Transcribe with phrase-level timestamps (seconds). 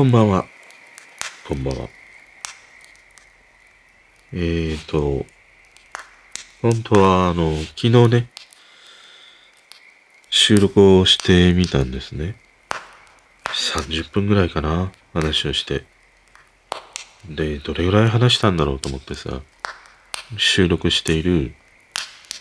[0.00, 0.46] こんばんは。
[1.46, 1.90] こんばんは。
[4.32, 5.26] えーと、
[6.62, 8.30] 本当は、あの、昨日ね、
[10.30, 12.36] 収録をしてみたんですね。
[13.44, 15.84] 30分ぐらいかな、話をして。
[17.28, 19.42] で、どれぐらい話したんだろうと思ってさ、
[20.38, 21.54] 収録している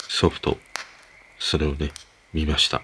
[0.08, 0.58] ソフト、
[1.40, 1.92] それをね、
[2.32, 2.84] 見ました。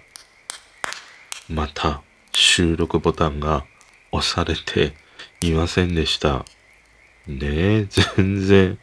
[1.48, 2.02] また、
[2.34, 3.64] 収録ボタンが
[4.12, 4.94] 押されて
[5.40, 6.44] いませんでした。
[7.26, 8.78] ねえ、全然、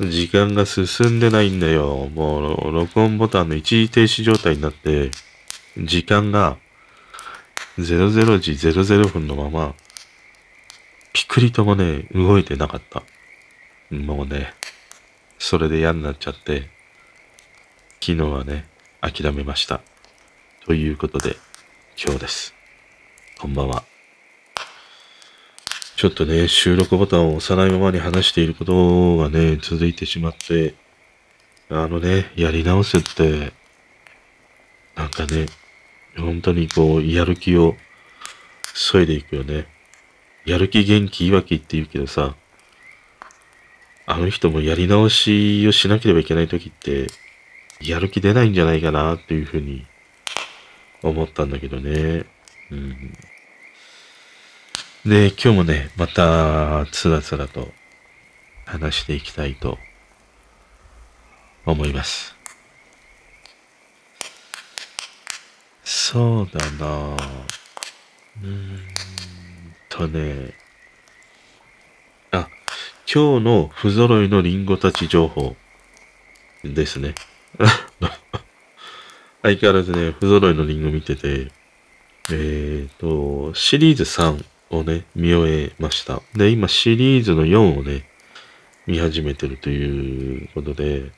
[0.00, 2.08] 時間が進んでないんだよ。
[2.14, 5.10] もう、録音ボタンの一時停止状態になって、
[5.76, 6.56] 時間が
[7.78, 9.74] 00時00分のまま、
[11.12, 13.02] ピクリともね、動いてなかった。
[13.90, 14.54] もうね、
[15.38, 16.70] それで嫌になっちゃって、
[18.00, 18.66] 昨日はね、
[19.00, 19.80] 諦めました。
[20.66, 21.36] ということで、
[22.02, 22.54] 今日です。
[23.38, 23.93] こんばんは。
[25.96, 30.74] ちょっとね、収録ボタンを押さないままに話していることがね、続いてしまって、
[31.70, 33.52] あのね、やり直すって、
[34.96, 35.46] なんかね、
[36.16, 37.76] 本当にこう、やる気を
[38.74, 39.68] 添えていくよね。
[40.44, 42.34] やる気元気いわきって言うけどさ、
[44.06, 47.06] あの人もやり直しをしなければいけない時って、
[47.80, 49.86] やる気出ないんじゃないかなっていうふうに
[51.02, 52.26] 思ったんだけどね。
[52.72, 53.14] うん。
[55.06, 57.68] で、今日もね、また、つらつらと
[58.64, 59.76] 話していきたいと
[61.66, 62.34] 思います。
[65.84, 67.16] そうだな
[68.42, 68.80] うーん
[69.90, 70.54] とね、
[72.30, 72.48] あ、
[73.06, 75.54] 今日の不揃いのリンゴたち情報
[76.64, 77.14] ですね。
[79.42, 81.52] 相変わらずね、不揃いのリンゴ見てて、
[82.30, 86.22] えっ、ー、と、シリーズ3をね、見終えました。
[86.34, 88.04] で、今シリーズの4をね、
[88.86, 91.10] 見始めてるということで、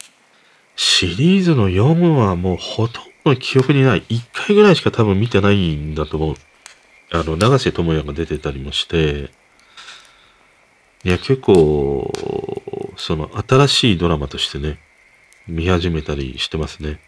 [0.76, 4.02] シリーズの4はもうほとんど記憶にない。
[4.02, 6.34] 1回ぐらいしか多分見てないんだと思う。
[7.12, 9.30] あの、長瀬智也が出てたりもして、
[11.04, 12.12] いや、結構、
[12.96, 14.78] その、新しいドラマとしてね、
[15.46, 17.00] 見始めたりしてますね。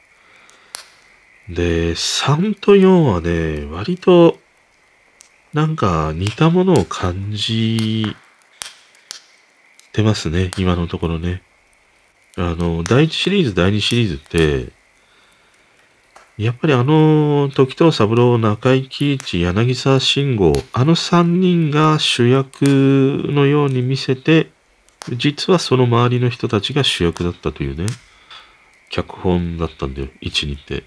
[1.49, 4.39] で、3と4はね、割と、
[5.55, 8.15] なんか似たものを感じ
[9.93, 11.43] てますね、今のところね。
[12.37, 14.73] あの、第1シリーズ、第2シリーズって、
[16.37, 24.51] やっぱりあの、時藤三郎、中井貴一、柳沢慎吾、あの3人が主役のように見せて、
[25.17, 27.87] 実はその周りの人たちが主役だったというね、
[28.91, 30.85] 脚本だったんだよ、1、2って。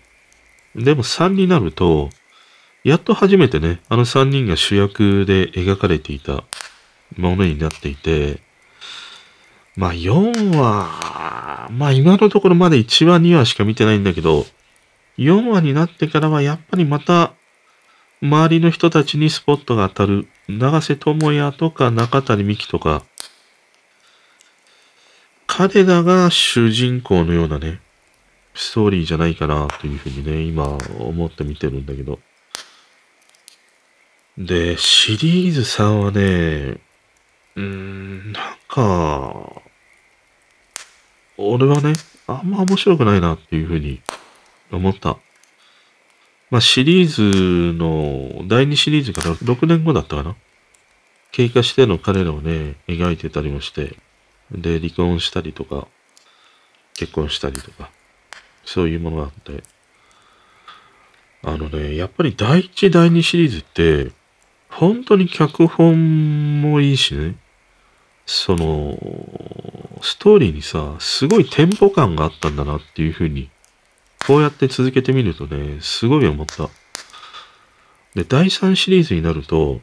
[0.76, 2.10] でも3になると、
[2.84, 6.44] やっと初めてね、あの3人が主役で描かれていた
[7.16, 8.42] ものになっていて、
[9.76, 14.46] まあ4話、まあ今のところまだ1話2話しか見てないんだけど、
[15.20, 17.34] 4話になってからはやっぱりまた
[18.22, 23.04] 周りの人たちにスポットが当たる長瀬智也とか中谷美紀とか
[25.46, 27.80] 彼らが主人公のようなね、
[28.56, 32.20] ストーリーじゃないかなというふうにね、今思って見てるんだけど。
[34.46, 36.80] で、シリーズ3はね、
[37.56, 39.62] うーん、なんか、
[41.38, 41.94] 俺はね、
[42.26, 44.02] あんま面白くないなっていうふうに
[44.72, 45.18] 思った。
[46.50, 50.36] まあ、シリーズの、第2シリーズから6年後だったかな
[51.32, 53.96] 経過しての彼らをね、描いてたりもして、
[54.52, 55.88] で、離婚したりとか、
[56.96, 57.92] 結婚したりとか、
[58.66, 59.64] そういうものがあって、
[61.44, 64.21] あのね、やっぱり第1、第2シリーズって、
[64.72, 67.36] 本当に脚本もいいしね、
[68.26, 68.98] その、
[70.02, 73.50] ストーリーにさ、すごいテンポ感があったんだなっていうふうに、
[74.26, 76.70] こうやって続けてみるとね、すごい思った。
[78.16, 79.82] で、第3シリーズになると、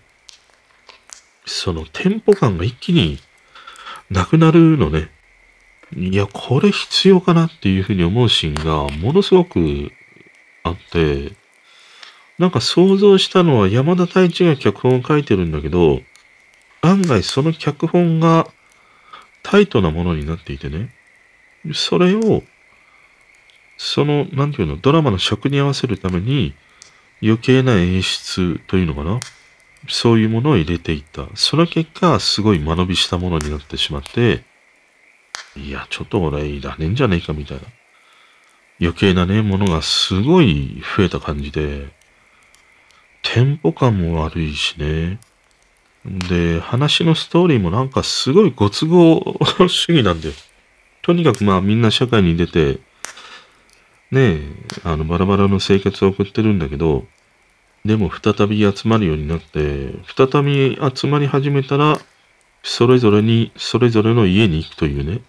[1.44, 3.18] そのテンポ感が一気に
[4.10, 5.10] なくなるのね。
[5.96, 9.92] いや、これ必要かなっていうふうに思うシーンがものすごく
[10.62, 11.32] あって、
[12.38, 16.00] なんか想像したのは山田太一が脚本を書いてるんだけど、
[16.80, 18.48] 案外その脚本が
[19.42, 20.90] タイトなものになっていてね、
[21.72, 22.42] それを、
[23.76, 26.54] その、なんていうの、ドラマの尺に合わせるために
[27.22, 29.20] 余計な演出というのかな
[29.88, 31.28] そういうものを入れていった。
[31.34, 34.44] その結果、すごい間延びしたものになってしまって、
[35.56, 37.62] いや、ちょっと俺いらねえんじゃねえかみたいな。
[38.80, 41.88] 余計なね、ものがすごい増えた感じで、
[43.34, 45.20] テンポ感も悪いしね。
[46.30, 49.36] で、話のストーリーもなんかすごいご都合
[49.68, 50.34] 主義なんだよ。
[51.02, 52.78] とにかくまあみんな社会に出て、
[54.10, 54.40] ねえ、
[54.82, 57.04] あのバラバラの生活を送ってるんだけど、
[57.84, 61.98] でも再び集まるようになって、再び集まり始めたら、
[62.62, 65.20] それぞれに、それぞれの家に行くというね、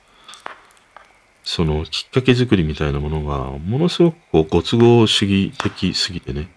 [1.43, 6.47] そのきっかけ作りみたいなものが、ものすごくこうご都合主義的すぎてね、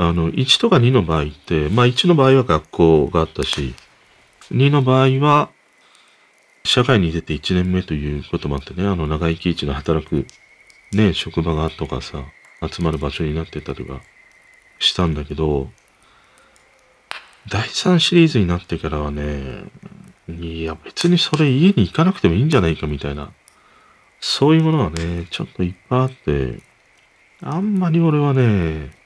[0.00, 3.74] あの、1とか2の場合って、まあ1の場合は学校があったし、
[4.52, 5.50] 2の場合は、
[6.64, 10.26] 社会に出て1年目ということもあってね、あの長生き市の働く、
[10.92, 12.22] ね、職場がとかさ、
[12.70, 14.00] 集まる場所になってたりは
[14.78, 15.68] したんだけど、
[17.50, 19.64] 第3シリーズになってからはね、
[20.28, 23.32] いや別にそれ家に行かなくてもいいんじゃないかみたいな、
[24.20, 26.60] そういうものはね、ちょっといっぱいあって、
[27.42, 28.97] あんまり俺はね、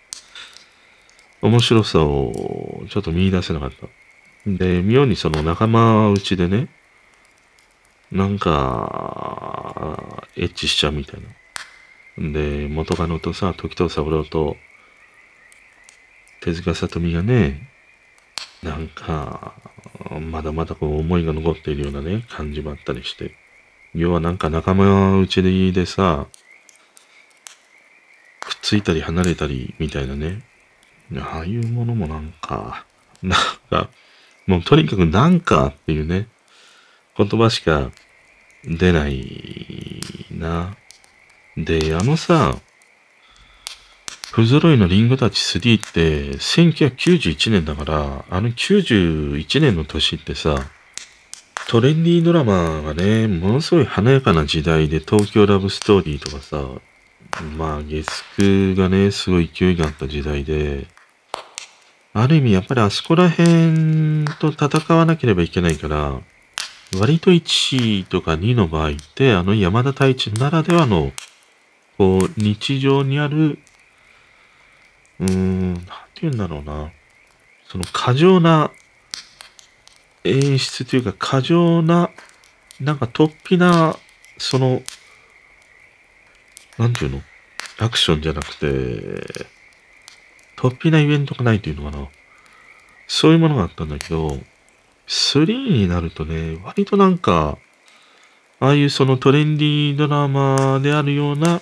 [1.43, 3.89] 面白さをちょっと見出せなかった。
[4.47, 6.69] で、妙にその仲間内でね、
[8.13, 12.33] なんか、エッチしちゃうみたいな。
[12.33, 14.57] で、元カノとさ、時藤三郎と、
[16.41, 17.69] 手塚さとみがね、
[18.63, 19.55] なんか、
[20.21, 23.35] まだまだこう思いが残っているようなね、感じもあったりして。
[23.95, 26.27] 要はなんか仲間内でさ、
[28.41, 30.43] くっついたり離れたりみたいなね、
[31.21, 32.87] ああいうものもなんか、
[33.23, 33.89] なんか、
[34.47, 36.29] もうとにかくなんかっていうね、
[37.17, 37.91] 言葉しか
[38.65, 40.01] 出ない
[40.31, 40.77] な。
[41.57, 42.57] で、あのさ、
[44.33, 50.57] 不揃いのリンゴたち3って1991年だから、あの91年の年ってさ、
[51.69, 56.67] トレンディードラマがね、ものすごい華やかな時代で東京ラブストーリーとかさ、
[57.57, 58.07] まあ月
[58.39, 60.87] 9がね、すごい勢いがあった時代で、
[62.15, 66.21] ある意味やっぱりあそこら辺と戦わなければいけないから、
[66.99, 71.13] 割と1とか2の場合って、あの山田太一ならではの、
[71.97, 73.59] こう、日常にある、
[75.21, 75.89] うーん、なんて
[76.23, 76.93] 言うんだろうな。
[77.67, 78.71] その過剰な
[80.25, 82.11] 演出というか過剰な、
[82.79, 83.97] なんか突飛な、
[84.37, 84.83] その、
[86.77, 87.23] なんていうの？
[87.79, 89.47] アクションじゃなくて、
[90.63, 92.07] 突飛なイベントがないというのかな。
[93.09, 94.39] そういうものがあったんだけど、
[95.09, 97.59] 3になるとね、割となんか、
[98.61, 101.61] ああいうそのトレンディードラマであるような、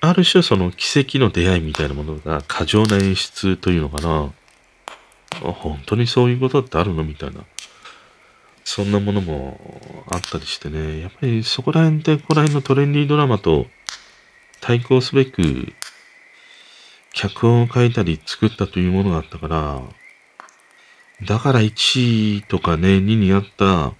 [0.00, 4.32] ある種その奇跡の出会いみたいなものが過剰な演出というのかな。
[5.40, 7.44] 本当にそういうことってあるのみたいな。
[8.64, 10.98] そんなものもあったりしてね。
[10.98, 13.66] やっぱりそこら辺ってここら辺のトレンディードラマと
[14.60, 15.72] 対抗すべく
[17.12, 19.82] 脚本を書いたり作ったというものがあったから、
[21.26, 23.92] だから1位とかね、2にあった、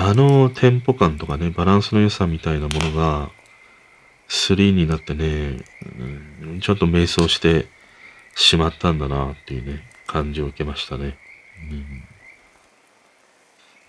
[0.00, 3.30] あのテンポ感とかね、バランスの良さみたいなものが、
[4.28, 5.64] 3になってね、
[6.42, 7.66] うん、ちょっと迷走して
[8.34, 11.18] しまったんだなっていうね、感じを受けましたね。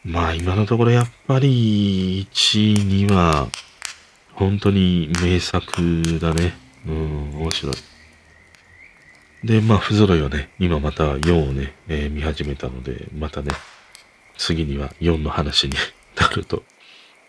[0.06, 3.48] うん、まあ今のところやっぱり1位、2は、
[4.34, 6.58] 本当に名作だね。
[6.88, 7.76] うん、面白い。
[9.44, 13.52] で、まあ、不揃いはね、今また4をね、えー、見始めたので、またね、
[14.38, 15.74] 次には4の話に
[16.20, 16.64] なると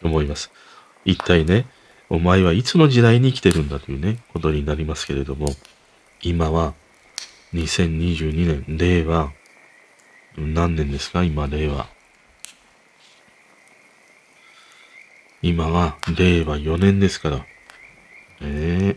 [0.03, 0.51] 思います。
[1.05, 1.67] 一体ね、
[2.09, 5.55] お前はいつの時代に生きてるんだというね、ことになりますけれども、
[6.23, 6.75] 今は
[7.55, 9.33] 2022年、令和、
[10.37, 11.23] 何年ですか？
[11.23, 11.89] 今、令和。
[15.43, 17.47] 今は令和4年ですから。
[18.43, 18.97] え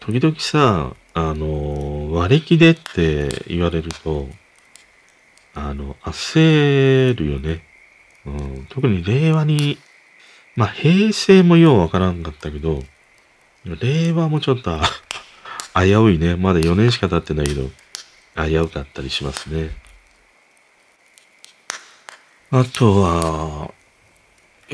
[0.00, 4.28] 時々さ、あの、割り切れって言われると、
[5.54, 7.62] あの、焦るよね。
[8.24, 9.78] うん、特に令和に、
[10.56, 12.82] まあ、平成もようわからんかったけど、
[13.64, 14.80] 令和もちょっと
[15.74, 16.36] 危ういね。
[16.36, 17.70] まだ4年しか経ってないけど、
[18.36, 19.70] 危うかったりしますね。
[22.50, 23.74] あとは、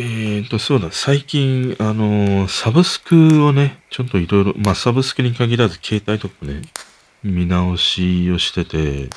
[0.00, 6.62] えーと、そうだ、最近、あのー、サブスクをね、ちょっといろいろ、まあ、サブスクに限らず、携帯とかね、
[7.24, 9.10] 見直しをしてて、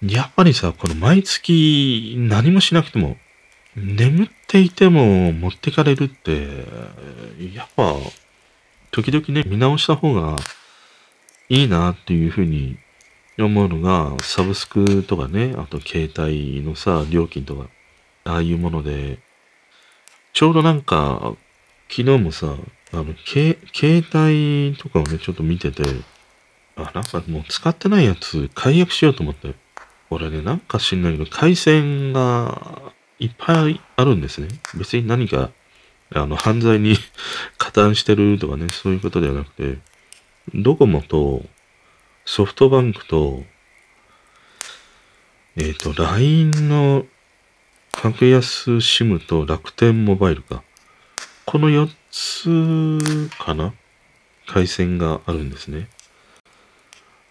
[0.00, 3.16] やっぱりさ、この毎月何もしなくても、
[3.74, 6.46] 眠っていても持ってかれるって、
[7.52, 7.92] やっぱ、
[8.92, 10.36] 時々ね、見直した方が
[11.48, 12.78] いいなっていうふうに
[13.36, 17.68] 思うのが、サブスクとかね、あと携帯のさ、料金とか、
[18.26, 19.18] ああいうもので、
[20.32, 21.34] ちょうどなんか、
[21.88, 22.56] 昨日もさ、
[22.92, 23.56] あの、携
[24.14, 25.82] 帯とかをね、ちょっと見てて、
[26.76, 29.54] あ、なんかもう使ってないやつ解約しようと思って。
[30.10, 34.48] 俺ね、なんか知んないけど、回線がいっぱいあるんですね。
[34.76, 35.50] 別に何か、
[36.14, 36.96] あの、犯罪に
[37.58, 39.78] 加担してるとかね、そういうことではなくて、
[40.54, 41.44] ドコモと
[42.24, 43.44] ソフトバンクと、
[45.56, 47.06] えっ、ー、と、LINE の
[48.02, 50.62] 格安 SIM と楽天モバイルか。
[51.46, 53.72] この4つかな？
[54.46, 55.88] 回線があるんですね。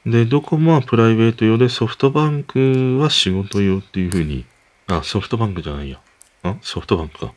[0.07, 4.45] で、ドコモはプライベート用でソフトバンクは仕事用っていう風に、
[4.87, 6.01] あ、ソフトバンクじゃないや。
[6.41, 7.33] あ、ソフトバンクか。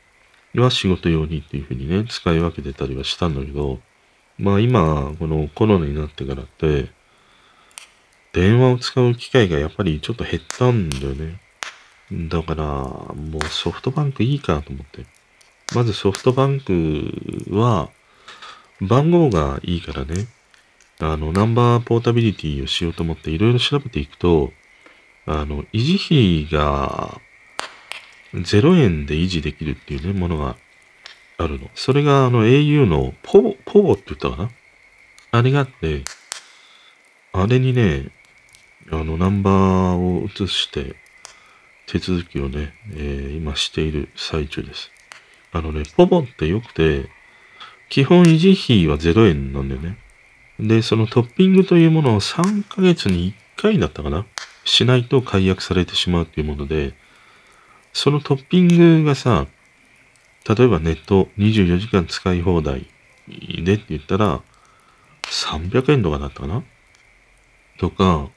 [0.56, 3.78] は仕事用にっていう風にね、使い分けてたりはしたんだけど、
[4.38, 6.90] まあ今、このコロナになってからって、
[8.32, 11.40] 電話を使う機会がやっぱりちょっと減ったんだよね。
[12.12, 15.04] だから、もうソフトバンクいいかと思って。
[15.74, 17.90] まずソフトバンクは、
[18.80, 20.26] 番号がいいからね、
[21.00, 24.52] あの、ナンバーポータビリティをしようと思っていろいろ調べていくと、
[25.26, 27.20] あの、維持費が
[28.32, 30.56] 0円で維持できるっていうね、ものが
[31.36, 31.70] あるの。
[31.74, 34.50] それが、あの、au のポボ、ポボって言ったかな？
[35.30, 36.04] あれがあって、
[37.32, 38.10] あれにね、
[38.90, 40.96] あの、ナンバーを移して、
[41.90, 44.90] 手続きをね、えー、今している最中です。
[45.52, 47.08] あのね、ポボって良くて、
[47.88, 49.98] 基本維持費は0円なんだよね。
[50.60, 54.26] で、そのトッピングというものを3ヶ月に1回だったかな
[54.64, 56.94] しないと解約されてしまうっていうもので、
[57.94, 58.68] そのトッピン
[59.02, 59.46] グがさ、
[60.46, 62.86] 例えばネット24時間使い放題
[63.64, 64.42] でって言ったら、
[65.22, 66.62] 300円とかだったかな？
[67.78, 68.28] とか、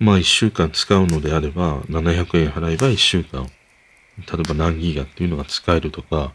[0.00, 6.32] まあ1週間使うのであれば、700円払えば1週間、例えば何ギガっていうのが使えるとか、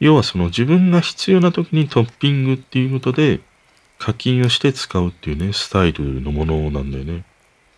[0.00, 3.40] 要はその自分が必要な時にトッピングっていうことで
[3.98, 7.24] 課金をして使うっていうね、スタイルのものなんだよね。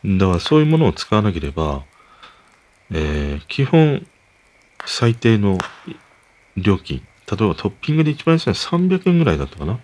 [0.03, 1.85] だからそういうものを使わなければ、
[2.91, 4.07] えー、基本
[4.87, 5.59] 最低の
[6.57, 9.79] 料金、例えばトッピングで一番安いのは300円ぐらいだったかな。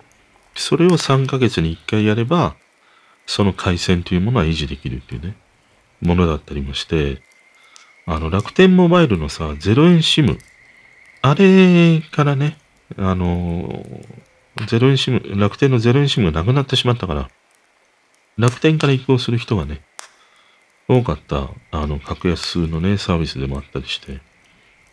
[0.54, 2.56] それを3ヶ月に1回やれば、
[3.32, 5.34] その回線というものは維持できるっていうね、
[6.02, 7.22] ものだったりもして、
[8.04, 10.38] あの、楽天モバイルのさ、0円 SIM、
[11.22, 12.58] あれからね、
[12.98, 13.86] あの、
[14.56, 17.30] 0円 SIM、楽天の0円 SIM がなくなってしまったから、
[18.36, 19.80] 楽天から移行する人がね、
[20.86, 24.20] 多かった、あの、格安のね、サービスでもあったりして、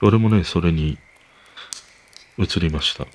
[0.01, 0.98] 俺もね、それに
[2.38, 3.05] 移りました。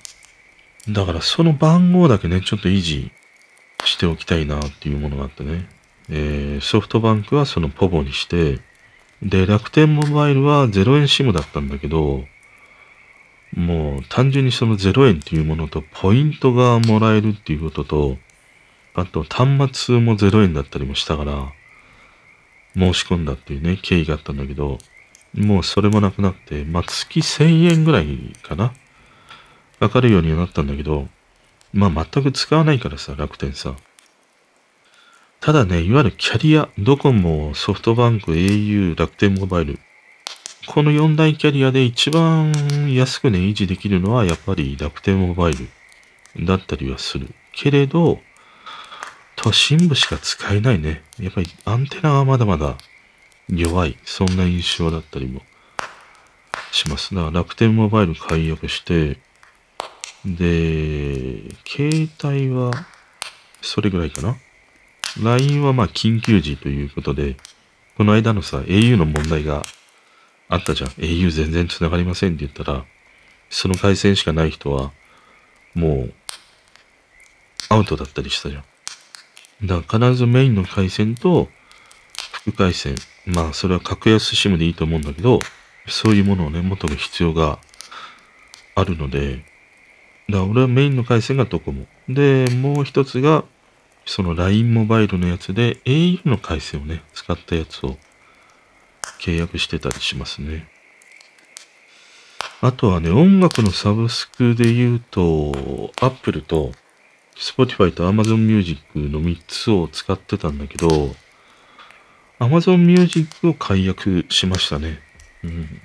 [0.87, 3.11] だからその番号だけね、ちょっと維持
[3.87, 5.67] しておきたいなっていうものがあってね。
[6.09, 8.59] えー、ソフトバンクはそのポボにして、
[9.21, 12.25] で、楽天モバイルは0円 SIM だったんだけど、
[13.55, 18.17] もう単純にその0円っていうものとポイントがもらえるっていうことと、
[18.93, 21.51] あと端末も0円だったりもしたから、
[22.75, 24.77] 申し込んだっていうね、経緯があったんだけど、
[25.33, 28.73] もうそれもなくなって、まあ、月1000円ぐらいかな。
[29.79, 31.07] かかるようになったんだけど、
[31.75, 33.75] まあ全く使わないからさ、楽天さ。
[35.41, 39.79] ただね、いわゆるキャリア、ドコモ、ソフトバンク、au、楽天モバイル。
[40.67, 42.53] この4大キャリアで一番
[42.93, 47.35] 安くね、維持できるのはやっぱり楽天モバイルだったりはする。
[47.51, 48.21] けれど、
[49.35, 51.03] 都心部しか使えないね。
[51.19, 52.77] やっぱりアンテナはまだまだ
[53.49, 53.97] 弱い。
[54.05, 55.41] そんな印象だったりも
[56.71, 57.13] します。
[57.13, 59.19] だから楽天モバイル解約して、
[60.25, 62.71] で、携帯は
[63.61, 64.37] それぐらいかな
[65.21, 67.37] ？LINE はまあ緊急時ということで、
[67.95, 69.63] この間のさ、au の問題が
[70.49, 70.89] あったじゃん。
[70.89, 72.85] au 全然繋がりませんって言ったら、
[73.49, 74.91] その回線しかない人は、
[75.75, 76.13] もう、
[77.69, 79.67] アウトだったりしたじゃん。
[79.67, 81.49] だから必ずメインの回線と
[82.31, 82.95] 副回線。
[83.25, 85.39] まあ、それは格安 SIM でいいと思うんだけど、
[85.87, 87.59] そういうものをね、求む必要が
[88.75, 89.45] あるので、
[90.29, 91.85] だから俺はメインの回線がドコモ。
[92.09, 93.43] で、もう一つが、
[94.05, 97.97] その LINE モバイルのやつで au の回線をね、使ったやつを
[99.19, 100.67] 契約してたりしますね。
[102.61, 106.71] あとはね、音楽のサブスクで言うと、Apple と
[107.35, 111.15] Spotify と Amazon Music の3つを使ってたんだけど、
[112.39, 114.99] Amazon Music を解約しましたね。
[115.43, 115.81] うん。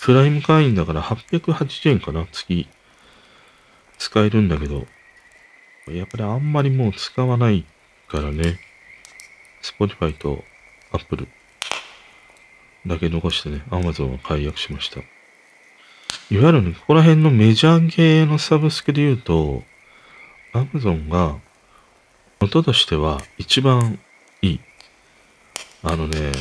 [0.00, 2.68] プライム会員だから880円かな、月。
[3.98, 4.86] 使えるんだけど、
[5.88, 7.64] やっぱりあんまりもう使わない
[8.08, 8.58] からね、
[9.62, 10.42] Spotify と
[10.92, 11.26] Apple
[12.86, 15.00] だけ残してね、Amazon を解約しました。
[16.30, 19.62] いわゆるね、ここら辺のメジャー系のサブスクで言うと、
[20.52, 21.36] Amazon が
[22.40, 23.98] 音としては一番
[24.42, 24.60] いい。
[25.82, 26.32] あのね、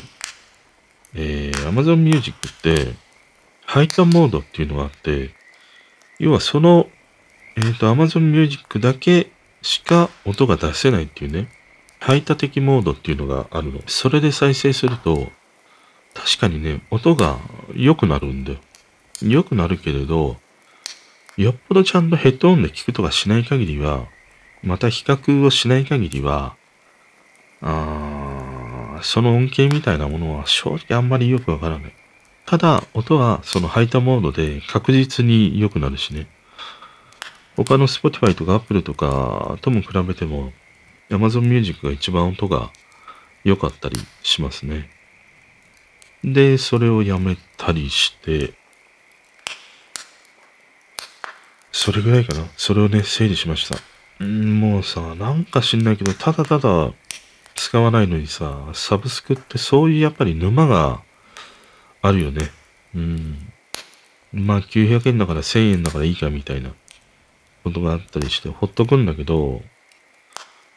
[1.13, 2.93] えー、Amazon Music って、
[3.65, 5.31] ハイタモードっていうのがあって、
[6.19, 6.89] 要はその、
[7.57, 9.31] えっ、ー、と、Amazon Music だけ
[9.61, 11.47] しか音が出せないっていうね、
[11.99, 13.81] 排他的モードっていうのがあるの。
[13.87, 15.31] それで再生すると、
[16.13, 17.37] 確かにね、音が
[17.75, 18.57] 良くなるんだよ。
[19.21, 20.37] 良くなるけれど、
[21.37, 24.05] よっぽどちゃんとヘッドホンで聞くとかしない限りは、
[24.63, 26.55] また比較をしない限りは、
[27.61, 31.93] あその恩恵みたいなものは正直あんまりよくわからない。
[32.45, 36.27] ただ、音はそのハイタモードで確実に良くなるしね。
[37.55, 40.51] 他の Spotify とか Apple とかとも比べても
[41.09, 42.71] Amazon Music が一番音が
[43.43, 44.89] 良かったりしますね。
[46.23, 48.53] で、それをやめたりして、
[51.71, 52.45] それぐらいかな。
[52.57, 54.23] それをね、整理しました。
[54.23, 56.93] んもうさ、なんか知んないけど、ただただ
[57.53, 61.03] 使わないのにさ、サブスクってそういうやっぱり沼が
[62.01, 62.49] あるよね。
[62.95, 63.53] うん。
[64.33, 66.73] まあ900円だから1000円だからいいかみたいな
[67.65, 69.63] ことがあったりしてほっとくんだけど、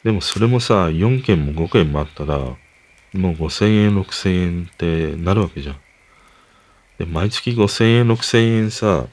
[0.03, 2.55] でもそれもさ、4件も5件もあったら、も
[3.13, 5.75] う5000円、6000円ってなるわけじゃん。
[6.97, 9.05] で、毎月5000円、6000円さ、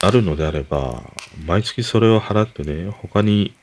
[0.00, 1.04] あるのであれば、
[1.46, 3.54] 毎月それを払ってね、他に、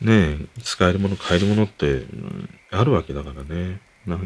[0.00, 2.04] ね、使えるもの、買えるものって、
[2.70, 3.80] あるわけだからね。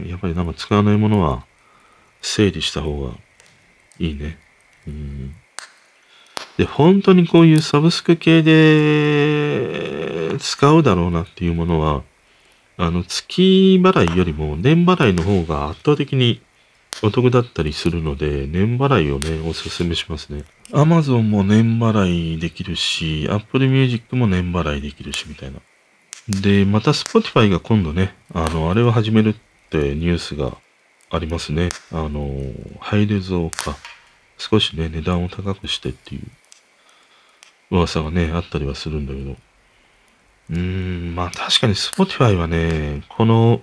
[0.07, 1.47] やっぱりなんか使わないものは
[2.21, 3.15] 整理した方が
[3.99, 4.39] いいね。
[4.87, 5.35] うん。
[6.59, 12.03] で、本当にこういうサブスク系で使うだろうなっていうものは、
[12.79, 16.41] あの、月払いよりも年払いの方が圧倒的に
[17.03, 20.45] お得だったりするので、年払いをね、おすすめしますね。
[20.71, 25.61] Amazon も年払いできるし、Apple Music も年払いできるし、みたいな。
[26.41, 29.35] で、また Spotify が今度ね、あの、あれを始めるっ
[29.71, 30.57] てニュースが
[31.11, 31.69] ありますね。
[31.93, 32.35] あの、
[32.81, 33.77] ハイレゾか。
[34.39, 36.23] 少しね、値段を高くしてっていう
[37.71, 39.37] 噂がね、あったりはするんだけど。
[40.51, 43.63] うーん、まあ確かに Spotify はね、この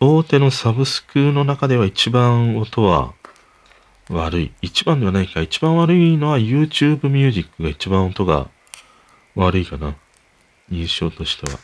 [0.00, 3.12] 大手のサブスクの中では一番音は
[4.10, 4.52] 悪い。
[4.62, 5.40] 一番ではないか。
[5.40, 8.48] 一番悪いのは YouTube Music が一番音が
[9.34, 9.96] 悪いかな。
[10.70, 11.58] 印象としては。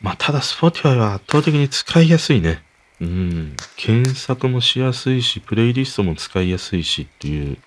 [0.00, 2.62] まあただ Spotify は圧倒的に使いやすいね。
[3.00, 3.56] うん。
[3.76, 7.58] 検索もしやすいし、プレイリストも使いやすいしっていう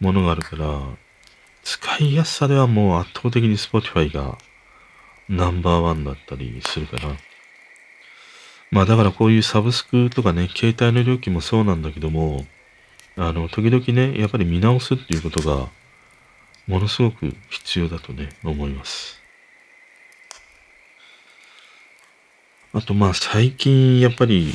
[0.00, 0.80] ものがあるから、
[1.64, 4.36] 使いやすさではもう圧倒的に Spotify が
[5.28, 7.16] ナンバーワンだったりするかな。
[8.70, 12.44] まあだからこういうサブスクとかね、携帯の料金もそうなんだけども、
[13.16, 15.68] あの、時々ね、やっぱり見直すっていうことが、
[16.66, 19.22] ものすごく必要だとね、思います。
[22.74, 24.52] あとまあ最近やっぱり、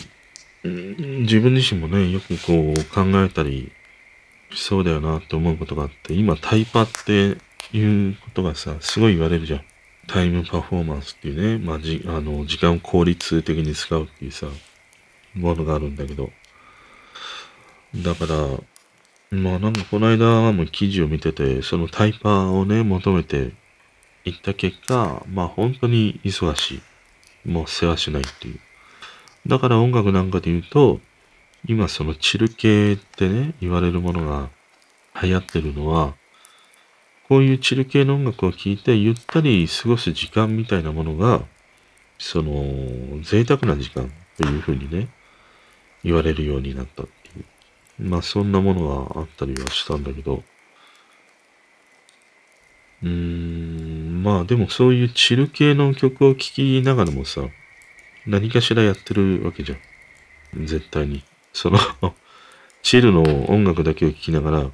[0.64, 3.72] 自分自身もね、よくこう考えたり
[4.52, 7.38] そうだよなって思うことがあって、今タイパって
[7.74, 9.62] いうことがさ、すごい言われるじゃん。
[10.08, 14.48] タイムパフォーマンスっていうね、まあ、じ、あの、時間を効率的に使うっていうさ、
[15.36, 16.32] ものがあるんだけど。
[17.96, 18.36] だから、
[19.32, 23.52] まあなんかこの間も記事を見てて、そのタイパーをね、求めて
[24.26, 26.82] いった結果、まあ本当に忙し
[27.46, 27.50] い。
[27.50, 28.60] もう世話しないっていう。
[29.48, 31.00] だから音楽なんかで言うと、
[31.68, 34.50] 今そのチル系ってね、言われるものが
[35.22, 36.16] 流行ってるのは、
[37.28, 41.44] こういうチル系の音楽を聴いてゆったり過ごす時間みたいなものが、
[42.18, 45.10] その贅沢な時間というふうにね、
[46.04, 47.46] 言われるようになったっていう。
[48.10, 50.44] まあそんなものがあったりはしたんだけど、
[53.04, 57.42] うーん、まあでもそういうチル系の曲を聴きながらもさ、
[58.26, 59.76] 何かしらやってるわけじゃ
[60.58, 60.66] ん。
[60.66, 61.24] 絶対に。
[61.60, 61.78] その
[62.84, 64.72] チルの音楽だけを聴きながら、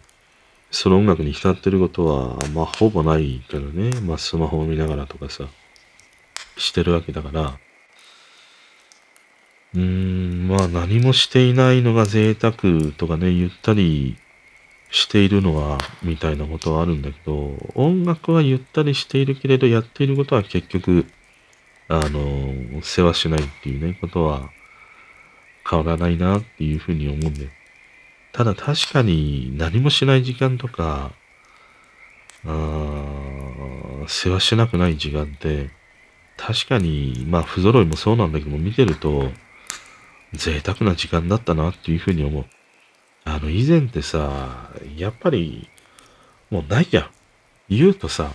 [0.70, 3.90] その音楽に浸ってることは、まあ、ほぼないからね。
[4.02, 5.48] まあ、スマホを見ながらとかさ、
[6.58, 7.58] してるわけだから、
[9.74, 12.54] うーん、まあ、何もしていないのが贅沢
[12.96, 14.18] とかね、ゆったり
[14.92, 21.08] しているのは、みたいなことはあるんだけど、音楽はゆったりしているけれど、やっていることは結局、
[21.88, 24.52] あの、世話しないっていうね、ことは、
[25.68, 27.50] 変わらないなっていうふうに思うんで。
[28.32, 31.12] ただ確かに何もしない時間とか、
[32.46, 35.70] あ世話しなくない時間って、
[36.38, 39.32] 確かに、まあ不揃いもそうなんだけども、見てると、
[40.34, 42.46] 贅沢な時間だったなっていうふうに思う。
[43.24, 45.70] あの、以前ってさ、やっぱり、
[46.52, 47.10] もうないじゃん。
[47.70, 48.32] 言うとさ、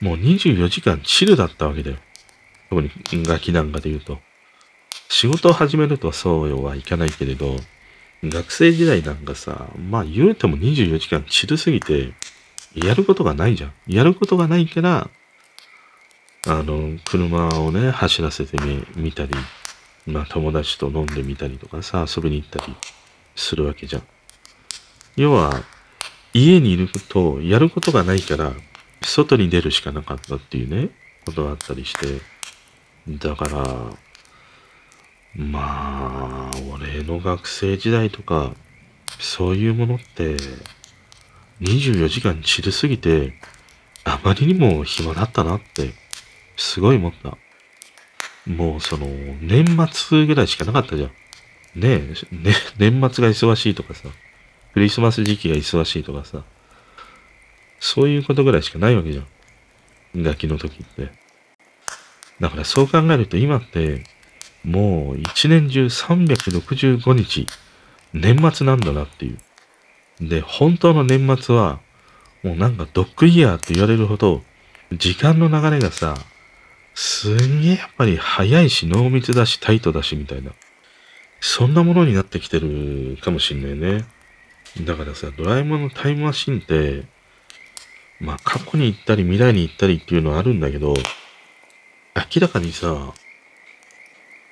[0.00, 1.96] もう24時間チルだったわけだよ。
[2.68, 2.90] 特に
[3.24, 4.18] ガキなんかで言うと。
[5.14, 7.54] 仕事を始めるとそうはいかないけれど、
[8.24, 12.14] 学生時代なんかさ、まあ言うても24時間チルすぎて、
[12.74, 13.72] やることがないじゃん。
[13.86, 15.08] やることがないから、
[16.48, 18.58] あの、車をね、走らせて
[18.96, 19.30] みたり、
[20.04, 22.74] まあ友達と飲んでみたりとかさ、遊びに行ったり
[23.36, 24.02] するわけじゃん。
[25.14, 25.62] 要は、
[26.32, 28.52] 家にいると、やることがないから、
[29.00, 30.90] 外に出るしかなかったっていうね、
[31.24, 32.20] ことがあったりして、
[33.06, 34.03] だから、
[35.36, 38.54] まあ、俺の学生時代とか、
[39.18, 40.36] そういうものって、
[41.60, 43.34] 24時間散るすぎて、
[44.04, 45.94] あまりにも暇だったなって、
[46.56, 47.36] すごい思った。
[48.46, 49.06] もうその、
[49.40, 51.10] 年末ぐらいしかなかったじゃん。
[51.80, 51.98] ねえ、
[52.30, 54.08] ね、年末が忙しいとかさ、
[54.72, 56.44] クリスマス時期が忙しいとかさ、
[57.80, 59.22] そういうことぐらいしかないわけじゃ
[60.16, 60.22] ん。
[60.22, 61.10] ガキの時って。
[62.40, 64.04] だからそう考えると今って、
[64.64, 67.46] もう一年中365日、
[68.12, 69.38] 年末なんだなっていう。
[70.28, 71.80] で、本当の年末は、
[72.42, 74.42] もうなんかドッグイヤーって言われるほど、
[74.92, 76.16] 時間の流れがさ、
[76.94, 80.52] すんげえやっぱり早いし濃密だしタイトだしみたいな。
[81.40, 84.06] そんなものになってきてるかもしんないね。
[84.80, 87.04] だからさ、ドラえもんのタイムマシンって、
[88.20, 90.94] まあ過去に行ったり未来に行ったりっていうのはあるんだけど、
[92.16, 93.12] 明らかにさ、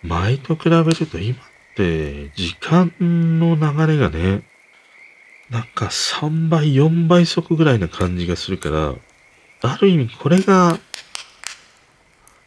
[0.03, 1.39] 前と比べると今っ
[1.77, 4.43] て時間の流れがね、
[5.51, 8.95] なんか3倍、4倍速ぐらいな感じがするから、
[9.63, 10.79] ある意味これが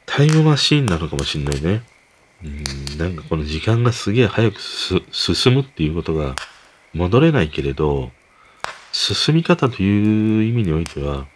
[0.05, 1.83] タイムマシーンなのかもしんないね。
[2.43, 6.35] うん、なんかこの時間がすげえ早く進むっていうことが
[6.93, 8.11] 戻れないけれど、
[8.91, 11.27] 進み方という意味においては、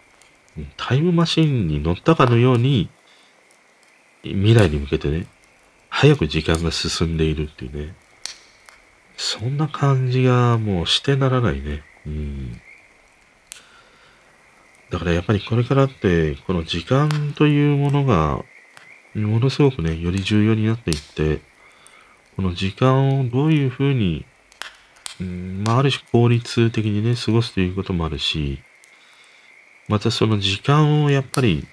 [0.77, 2.89] タイムマシンに乗ったかのように、
[4.23, 5.27] 未来に向けてね、
[5.89, 7.95] 早く時間が進んでいるっていうね。
[9.17, 11.83] そんな感じがもうしてならないね。
[12.05, 12.61] うん。
[14.89, 18.43] だからやっぱりこれからって、この時間というものが、
[19.15, 21.41] ものすごくね、より重要になっていって、
[22.35, 24.25] この時間をどういうふうに、
[25.19, 28.59] うん、まあ、ある種効率的にね、過ごすということもあるし、
[29.87, 31.67] またその時間をやっぱり、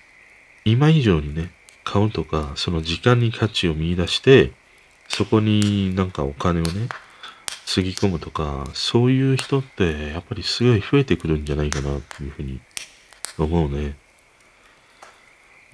[0.64, 1.52] 今以上にね、
[1.86, 4.52] 買うとか、その時間に価値を見出して、
[5.08, 6.88] そこになんかお金をね、
[7.64, 12.60] つぎ込むとか、そういう人ってやっぱりすごい増えてくるんじゃないかなっていうふうに
[13.38, 13.96] 思うね。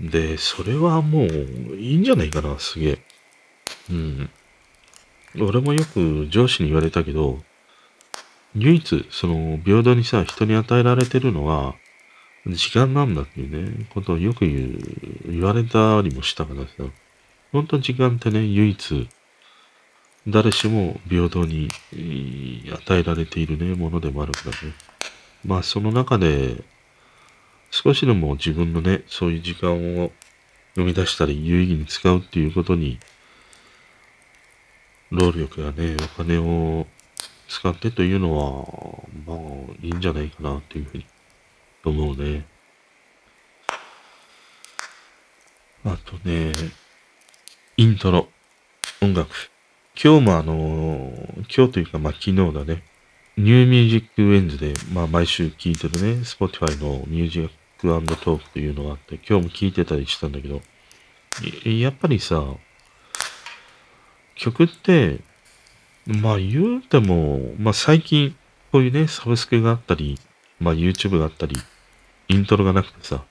[0.01, 1.27] で、それはもう
[1.77, 2.99] いいんじゃないかな、すげえ。
[3.91, 4.31] うん。
[5.41, 7.43] 俺もよく上司に言われたけど、
[8.55, 11.75] 唯一、その、平等にさ、人に与えられてるのは、
[12.47, 14.75] 時間なんだっていうね、ことをよく言
[15.29, 16.69] う、言われたりもしたからさ、
[17.53, 19.09] 本当時間ってね、唯一、
[20.27, 21.69] 誰しも平等に
[22.73, 24.75] 与えられているね、ものでもあるからね。
[25.45, 26.63] まあ、その中で、
[27.71, 30.11] 少しでも自分のね、そういう時間を
[30.75, 32.99] 生み出したり、有意義に使うっていうことに、
[35.11, 36.87] 労力やね、お金を
[37.47, 39.39] 使ってというのは、まあ、
[39.81, 41.07] いいんじゃないかなっていうふうに
[41.83, 42.47] と思うね。
[45.85, 46.53] あとね、
[47.77, 48.29] イントロ、
[49.01, 49.31] 音楽。
[50.03, 51.13] 今日もあの
[51.55, 52.83] 今日というかまあ昨日だね、
[53.37, 60.63] New Music Wednesday で、まあ毎週聴いてるね、Spotify のミュージックトークというのがあって、今日も聞いてたりしたんだけど、
[61.65, 62.45] やっぱりさ、
[64.37, 65.19] 曲って、
[66.07, 68.37] まあ言うても、まあ最近、
[68.71, 70.19] こういうね、サブスクがあったり、
[70.61, 71.57] まあ YouTube があったり、
[72.33, 73.23] イントロがなくてさ、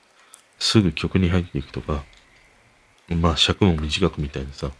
[0.58, 2.04] すぐ曲に入っていくとか、
[3.08, 4.70] まあ尺も短くみたいなさ、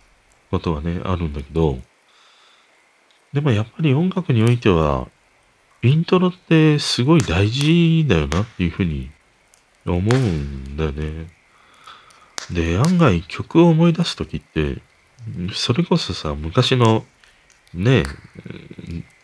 [0.51, 1.79] ことがね、あるんだけど、
[3.33, 5.09] でもやっぱり音楽においては、
[5.83, 9.11] イントロってすごい大事だよなっていうふうに
[9.85, 11.27] 思うんだよね。
[12.51, 14.79] で、案外曲を思い出すときって、
[15.53, 17.05] それこそさ、昔の
[17.75, 18.05] ね、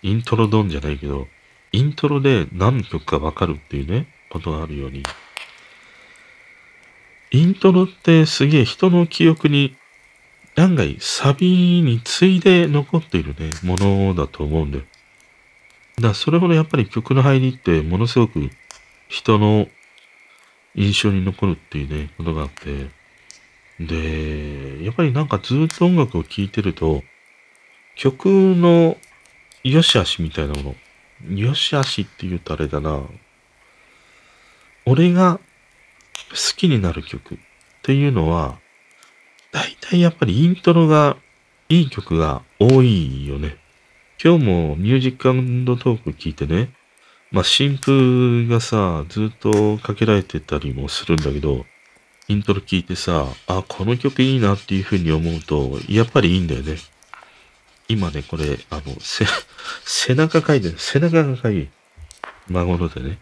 [0.02, 1.28] イントロドンじゃないけど、
[1.70, 5.02] イントロで何曲かわかるっていうね、ことがあるように、
[7.30, 9.76] イントロってすげえ人の記憶に
[10.56, 14.84] 案外サビに次いで残っているね、ものだと思うんだよ。
[16.00, 18.50] だそれほどやっぱり曲の入りってものすごく
[19.08, 19.68] 人の
[20.74, 22.88] 印象に残るっていうね、ことがあって、
[23.80, 27.02] で、やっぱりなんかずっと音楽を聴いてると、
[27.94, 28.96] 曲の
[29.64, 30.74] 良し悪しみたいなも
[31.28, 33.02] の、良し悪しって言うとあれだな、
[34.88, 35.38] 俺が
[36.30, 37.38] 好きになる曲っ
[37.82, 38.58] ていうのは、
[39.52, 41.18] 大体やっぱりイントロが
[41.68, 43.58] いい曲が多いよね。
[44.22, 46.70] 今日もミュージックトーク聞いてね、
[47.30, 51.66] まあ、新譜がさ、ずっとかけられてたりもするんだけど、
[52.28, 56.76] イントロ聞いてさ、あ、この曲いいなっていう風に思うと、やっぱりいいんだよね。
[57.88, 58.96] 今ね、これ、あの、
[59.84, 60.72] 背中書いて。
[60.78, 61.68] 背中がかい。
[62.48, 63.18] 孫のでね。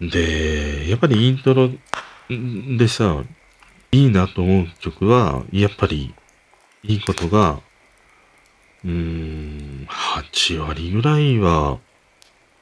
[0.00, 1.70] で、やっぱりイントロ
[2.78, 3.22] でさ、
[3.92, 6.14] いいなと思う曲は、やっぱり、
[6.82, 7.60] いいことが、
[8.84, 11.78] うーん、8割ぐらいは、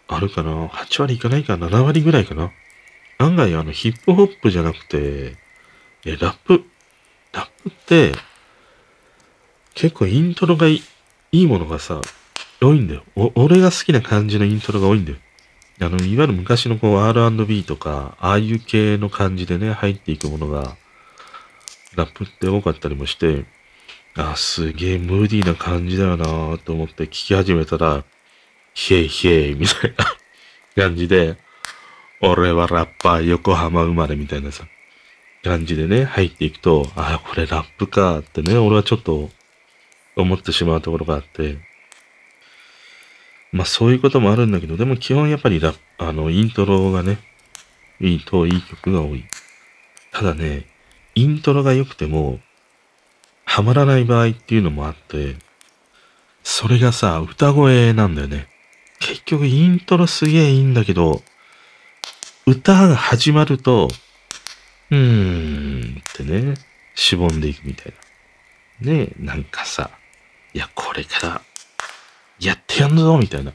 [0.08, 0.66] あるかな。
[0.66, 1.54] 8割いかないか。
[1.54, 2.52] 7割ぐらいかな。
[3.18, 5.36] 案外、あの、ヒップホップじゃなくて、
[6.04, 6.64] え、ラップ。
[7.32, 8.12] ラップって、
[9.74, 10.82] 結構イントロがいい
[11.32, 12.02] いいものがさ、
[12.60, 13.04] 多いんだよ。
[13.16, 15.18] お、俺が好きな感じのイントロが多いんだよ。
[15.82, 20.76] あの、いわゆる昔のこう R&B とか、ああいう系の感じでね、入っていくものが、
[21.96, 23.44] ラップって多かったりもして、
[24.14, 26.24] あ、すげえムーディーな感じだよな
[26.58, 28.04] と思って聞き始めたら、
[28.74, 29.94] ヒェイヒェイみたい
[30.76, 31.36] な 感じで、
[32.20, 34.64] 俺はラッパー横浜生まれみたいなさ、
[35.42, 39.30] 感じでね、入っていくと、あ、これラップかってね、俺はちょっと
[40.16, 41.58] 思ってしまうところがあって、
[43.52, 47.18] まあそういうこともあるんだけど、でも基本やっぱりラあの、イントロがね、
[48.00, 49.24] いいといい曲が多い。
[50.10, 50.66] ただね、
[51.14, 52.40] イントロが良くても、
[53.44, 55.36] ハマらない場合っていうのもあって、
[56.42, 58.48] それがさ、歌声なんだよね。
[58.98, 61.22] 結局イントロすげえいいんだけど、
[62.46, 63.88] 歌が始まると、
[64.90, 66.54] うーんってね、
[66.94, 67.94] しぼんでいくみたい
[68.80, 68.92] な。
[68.92, 69.90] ねなんかさ、
[70.54, 71.42] いや、これから
[72.42, 73.52] やってやんぞみたいな。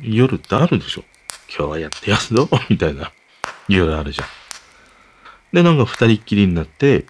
[0.00, 1.04] 夜ってあるでしょ？
[1.48, 3.12] 今日はやってやんぞみたいな。
[3.68, 4.28] 夜あるじゃん。
[5.52, 7.06] で、なんか二人っきりになって、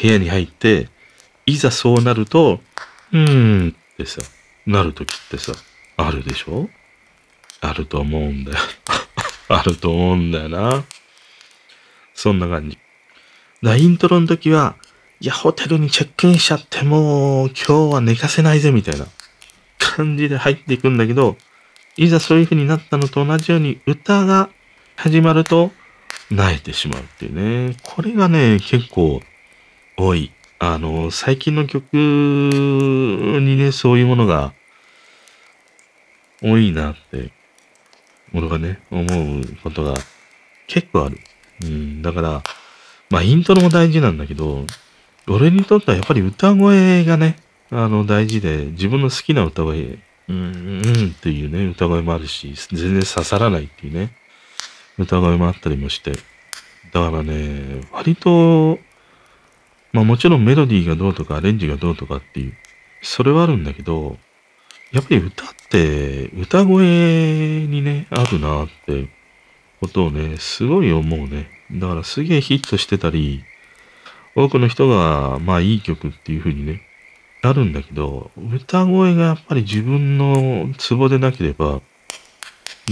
[0.00, 0.88] 部屋に入って、
[1.44, 2.60] いざそうなると、
[3.12, 4.22] うーんってさ、
[4.64, 5.54] なるときってさ、
[5.96, 6.68] あるでしょ？
[7.60, 8.58] あると思うんだよ。
[9.48, 10.84] あると思うんだよな。
[12.14, 12.78] そんな感じ。
[13.62, 14.76] だイントロの時は、
[15.20, 19.06] いや、ホテルにチェックインしちゃってもう、今日は寝かせないぜ、みたいな。
[19.80, 21.36] 感じで入っていくんだけど、
[21.96, 24.50] いざそういう風になったのと同じように歌が
[24.96, 25.72] 始まると、
[26.30, 27.76] 泣いてしまうっていうね。
[27.82, 29.20] これがね、結構
[29.96, 30.32] 多い。
[30.58, 34.52] あの、最近の曲にね、そういうものが
[36.42, 37.32] 多いなって、
[38.34, 39.02] 俺がね、思
[39.40, 39.94] うことが
[40.66, 41.18] 結構ある。
[41.64, 42.42] うん、だから、
[43.10, 44.64] まあイントロも大事なんだけど、
[45.26, 47.36] 俺にとってはやっぱり歌声がね、
[47.72, 54.12] あの、大事で、自分の好きな歌声、うん、うんっていうね、歌声もあるし、全然刺さらないっていうね、
[54.98, 56.12] 歌声もあったりもして。
[56.92, 58.78] だからね、割と、
[59.92, 62.54] まあもちろんメロディーがどうとかアレンジがどうとかっていう、
[63.02, 64.18] それはあるんだけど、
[64.92, 66.82] やっぱり歌って歌声
[67.66, 69.08] にね、あるなって
[69.80, 71.48] ことをね、すごい思うね。
[71.72, 73.44] だからすげえヒットしてたり、
[74.34, 76.82] 多くの人が、まあいい曲っていう風にね、
[77.42, 81.80] あるんだけど、歌声がやっぱり自分のツボでなければ、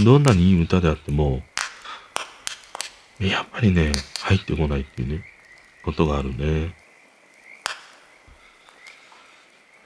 [0.03, 1.41] どんなにいい歌であっても、
[3.19, 5.23] やっぱりね、入ってこないっていうね、
[5.83, 6.73] ことがあるね。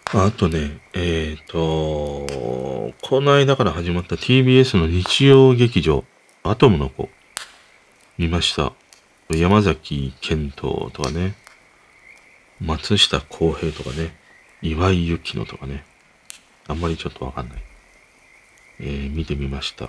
[0.06, 6.06] あとね、えっ、ー、と、この間から始まった TBS の日曜劇場、
[6.43, 7.10] アトムの子、
[8.17, 8.73] 見ました。
[9.30, 11.36] 山崎健人とかね、
[12.62, 14.15] 松下洸平とかね、
[14.63, 15.84] 岩井ゆきのとかね、
[16.67, 17.63] あんまりちょっとわかんない。
[18.80, 19.88] えー、見てみました。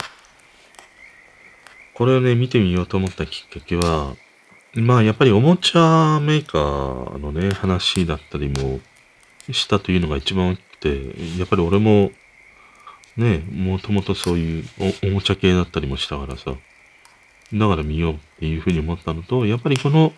[1.94, 4.16] これをね、見てみようと思ったきっかけは、
[4.74, 8.80] まあやっぱりおもちゃメーカーのね、話だったりも
[9.52, 12.10] したというのが一番大きくて、やっぱり俺も、
[13.16, 14.64] ね、もともとそういう
[15.04, 16.56] おもちゃ系だったりもしたからさ、
[17.52, 20.12] だから見ようっていうふうに思ったのと、やっぱりこの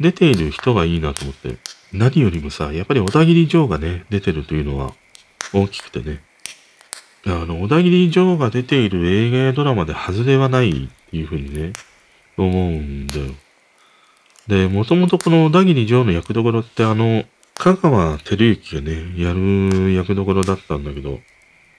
[0.00, 1.56] 出ている人がいいなと思って、
[1.92, 4.92] 何よりもさ、やっぱり小田切城がね、出てるというのは
[5.52, 6.22] 大きくてね。
[7.26, 11.72] あの、小田切城が出ている映画やドラマで外れはないっていうふうにね、
[12.36, 13.34] 思うんだよ。
[14.46, 17.24] で、もともとこの小田切城の役どころってあの、
[17.54, 21.18] 香川照之がね、やる役どころだったんだけど、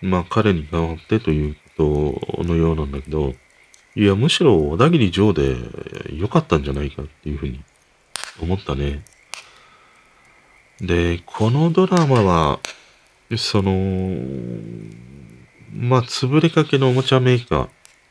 [0.02, 3.34] まあ彼に代わってということのようなんだけど、
[3.96, 5.56] いや、むしろ小田切城で
[6.14, 7.62] 良かったんじゃないかっていうふうに
[8.42, 9.04] 思ったね。
[10.82, 12.60] で、このドラマは、
[13.38, 13.72] その、
[15.74, 17.70] まあ、潰れかけのおもちゃメーカー、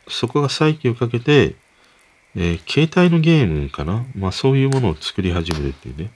[0.09, 1.57] そこが再起をかけて、
[2.37, 4.07] えー、携帯のゲームかな？
[4.17, 6.11] まあ、そういうものを作り始めるっていうね。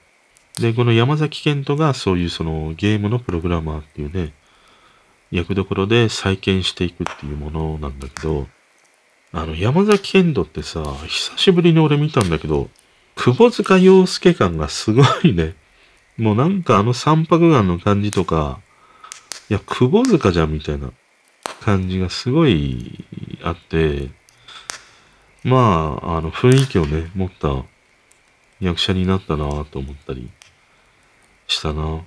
[0.57, 4.33] で、この山崎賢人がそういうそのゲームのプログラマーっていうね、
[5.31, 8.47] 役どころで再建していくっていうものなんだけど、
[9.33, 12.69] あの、山崎賢人ってさ、久しぶりに俺見たんだけど、
[13.15, 15.55] 窪塚洋介感がすごいね。
[16.17, 18.61] もうなんかあの三白眼の感じとか、
[19.49, 20.91] いや、窪塚じゃんみたいな
[21.61, 23.05] 感じがすごい
[23.43, 24.09] あって、
[25.43, 27.65] まあ、あの、雰囲気をね、持った
[28.59, 30.31] 役者になったなと思ったり
[31.47, 32.03] したな。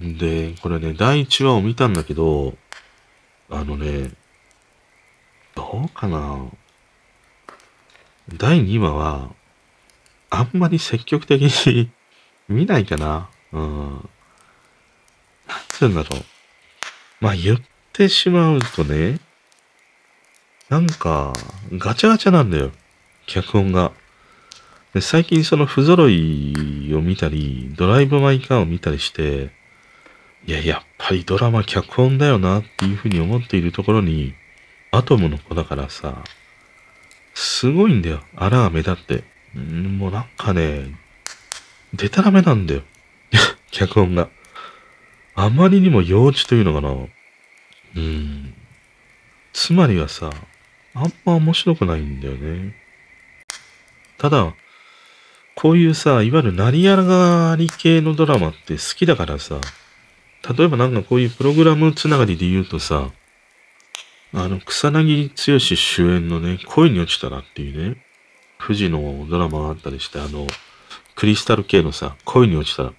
[0.00, 2.54] で、これね、第1話を見たんだけど、
[3.50, 4.12] あのね、
[5.54, 6.46] どうかな
[8.32, 9.30] 第2話は、
[10.30, 11.90] あんまり積極的に
[12.48, 13.28] 見ないかな。
[13.52, 13.90] うん。
[13.92, 16.24] なんつうんだろう。
[17.20, 17.60] まあ言っ
[17.92, 19.20] てしまうとね、
[20.68, 21.32] なんか、
[21.72, 22.72] ガチャガチャなんだよ。
[23.26, 23.92] 脚本が。
[24.94, 29.50] で最近その不揃いを見たり、ドライブ・マイ・カーを見たりして、
[30.46, 34.34] いや、やっぱりドラマ脚本だよなっていうふうに思っているところに、
[34.90, 36.24] アトムの子だからさ、
[37.34, 38.20] すごいんだよ。
[38.36, 39.24] あらが目立って。
[39.58, 40.86] んもうなんかね、
[41.94, 42.82] でたらめなんだよ。
[43.70, 44.28] 脚本が。
[45.34, 46.90] あまりにも幼稚というのかな。
[47.96, 48.54] うん。
[49.52, 50.30] つまりはさ、
[50.94, 52.74] あんま面白くないんだよね。
[54.18, 54.54] ただ、
[55.54, 59.60] こういうさ、いわゆる成り上がり系のドラマって好きだからさ、
[60.56, 63.10] 例えばなんかこういうプログラムつながりで言うとさ、
[64.32, 68.04] あの、草薙剛主演のね、恋に落ちたらっていうね、
[68.60, 70.46] 富士のドラマがあったりして、あの、
[71.18, 72.92] クリスタル系のさ、恋に落ちたら、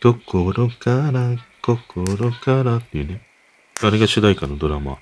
[0.00, 3.22] 心から、心からっていうね、
[3.80, 4.98] あれが主題歌のドラマ。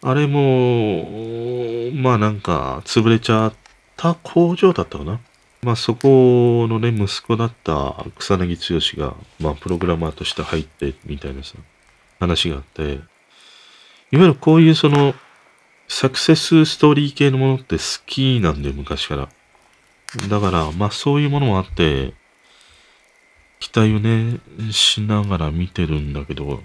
[0.00, 3.54] あれも、まあなんか、潰れちゃっ
[3.98, 5.20] た工場だったかな。
[5.60, 11.56] まあそこのね、息子だった草薙剛が、まあプログラマーとして入ってみたいなさ、
[12.20, 13.02] 話があって、いわ
[14.12, 15.14] ゆるこういうその、
[15.88, 19.28] サクセスストーリー系のものって好きなんだよ、昔から。
[20.28, 22.14] だから、まあそういうものもあって、
[23.58, 24.38] 期待をね、
[24.70, 26.62] しながら見てるんだけど、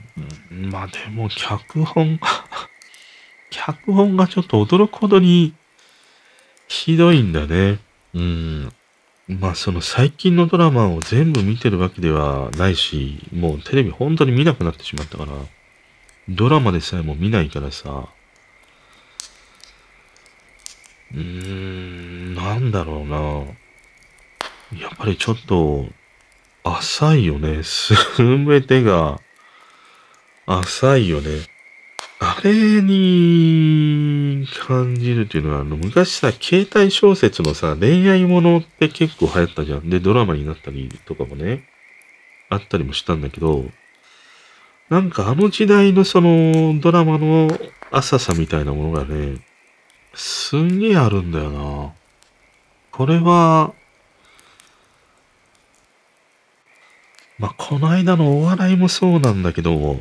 [0.50, 2.46] まあでも脚本が
[3.50, 5.54] 脚本がちょっと驚くほどに
[6.68, 7.80] ひどいんだね。
[8.14, 8.74] うん。
[9.28, 15.32] まあその最近のドラマを全部見てるわけではないし、もうテレビ本当に見なくなってしまったから、
[16.30, 18.08] ドラマでさえも見ないからさ、
[21.14, 24.82] うーん、なんだろうな。
[24.82, 25.88] やっぱりちょっと、
[26.64, 27.64] 浅いよね。
[27.64, 27.94] す
[28.46, 29.20] べてが、
[30.46, 31.30] 浅いよね。
[32.20, 39.90] あれに感じるっていうのは、あの、昔さ、携帯小説のさ、恋愛ものって結構流行ったじゃん。
[39.90, 41.68] で、ドラマになったりとかもね、
[42.50, 43.66] あったりもしたんだけど、
[44.90, 47.50] なんかあの時代のそのドラマの
[47.92, 49.38] 浅さみたいなものがね、
[50.14, 51.94] すんげえあるんだよな。
[52.92, 53.74] これは、
[57.40, 60.00] まあ、この間のお笑いもそうなんだけど、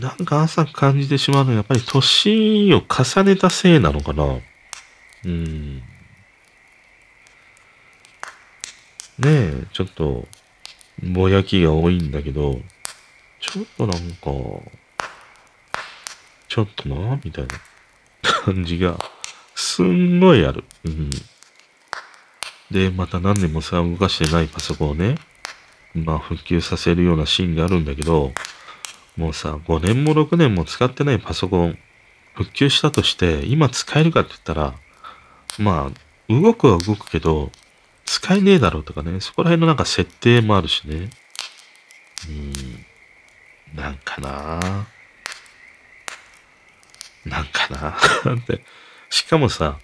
[0.00, 4.24] なんか朝感じてしまうのはやっぱり年を重ねたせいなのかな。
[5.24, 5.76] うん。
[5.76, 5.82] ね
[9.26, 10.26] え、ちょっと、
[11.02, 12.60] ぼやきが多いんだけど、
[13.40, 14.30] ちょっとなんか、
[16.48, 17.54] ちょっとな、みたいな
[18.46, 18.96] 感じが、
[19.56, 20.62] すんごいある。
[20.84, 21.10] うん。
[22.70, 25.16] で、また何年もさ、動かしてないパソコンをね、
[25.94, 28.32] まあ、復旧させるようなシーンがあるんだけど、
[29.16, 31.78] もうさ、5年も6年も使ってないパソコン、
[32.34, 34.74] 復旧したとして、今使えるかって言ったら、
[35.58, 37.50] まあ、動くは動くけど、
[38.04, 41.10] 使えねえだろうとかね、そこら辺のなんか設定もあるしね。
[42.28, 44.95] うん、なんかなぁ
[47.26, 47.68] なんか
[48.24, 48.64] なって。
[49.10, 49.78] しかもさ、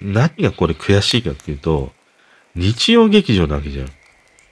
[0.00, 1.92] 何がこれ悔しいかっていうと、
[2.54, 3.88] 日曜劇場なわけじゃん。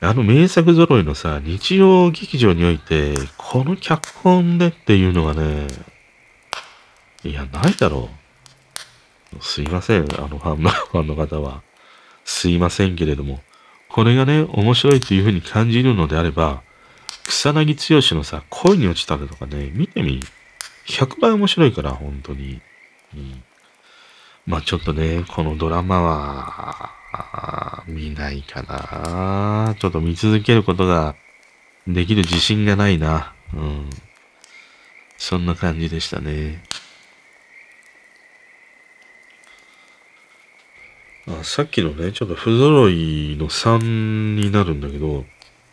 [0.00, 5.66] あの名作揃いのさ、日曜劇場において、この脚本でっていうのがね、
[7.24, 8.08] いや、ないだろ
[9.36, 9.42] う。
[9.42, 11.62] すいません、あのファンの、 ファンの方は。
[12.24, 13.42] すいませんけれども、
[13.88, 16.62] これがね、面白いというふうに感じるのであれば、
[17.24, 20.20] 草薙剛のさ、恋に落ちたとかね、見てみ。
[20.88, 22.60] 100倍面白いから、本当に。
[23.14, 23.42] うん、
[24.46, 26.98] まあちょっとね、このドラマは、
[27.86, 29.74] 見ないかな。
[29.78, 31.14] ちょっと見続けることが
[31.86, 33.34] できる自信がないな。
[33.54, 33.90] うん。
[35.16, 36.62] そんな感じでしたね。
[41.26, 45.24] あさっきのね、ちょっと不揃いの3になるんだけど、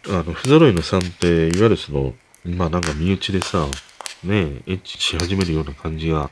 [0.07, 2.13] あの、不揃いの3って、いわゆるその、
[2.45, 3.66] まあなんか身内でさ、
[4.26, 6.30] ねエッチし始めるような感じが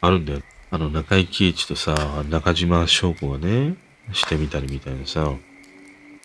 [0.00, 0.42] あるんだよ。
[0.72, 3.76] あの、中井貴一とさ、中島翔子がね、
[4.12, 5.32] してみたりみたいなさ、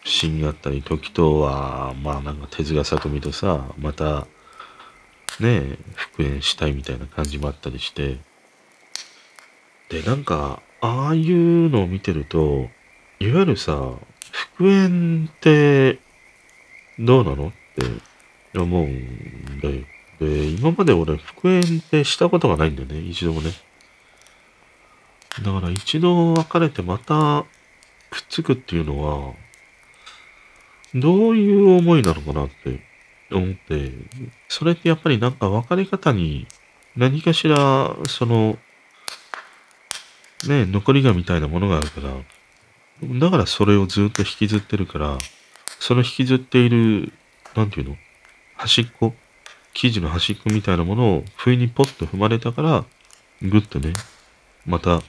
[0.04, 4.28] シーンがあったり、時とは、まあなんか手塚里美とさ、また、
[5.40, 8.20] ねえ復縁したいみたいな感じもあったりして、
[9.90, 12.70] で、なんか、ああいうのを見てると、
[13.20, 13.94] いわゆるさ、
[14.32, 16.00] 復縁って
[17.00, 17.52] どうなのっ
[18.54, 19.84] て思うんだよ。
[20.20, 23.52] で、今まで俺復縁ってしたことがないんだよね、一度もね。
[25.44, 27.46] だから一度別れてまた
[28.10, 29.34] くっつくっていうのは、
[30.94, 32.80] どういう思いなのかなって
[33.32, 33.92] 思って、
[34.48, 36.48] それってやっぱりなんか別れ方に
[36.96, 38.58] 何かしら、その、
[40.48, 45.18] ね、残りがみたいなものがあるから、だからそれをずっと引きずってるから、
[45.80, 47.12] その引きずっている、
[47.56, 47.98] なんていうの？
[48.56, 49.14] 端っこ？
[49.76, 52.86] 生地の端っこみたいなものを不意にポッと踏まれたから、
[53.42, 53.94] ぐっとね、
[54.66, 55.02] また引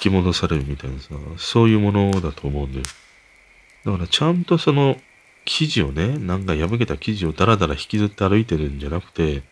[0.00, 2.84] き戻されるみたいなさ、そういうものだと思うんだよ。
[3.84, 4.96] だからちゃんとその
[5.44, 9.42] 生地をね、なんか破けた生地をダラダラ引きずって歩いてるんじゃなくて、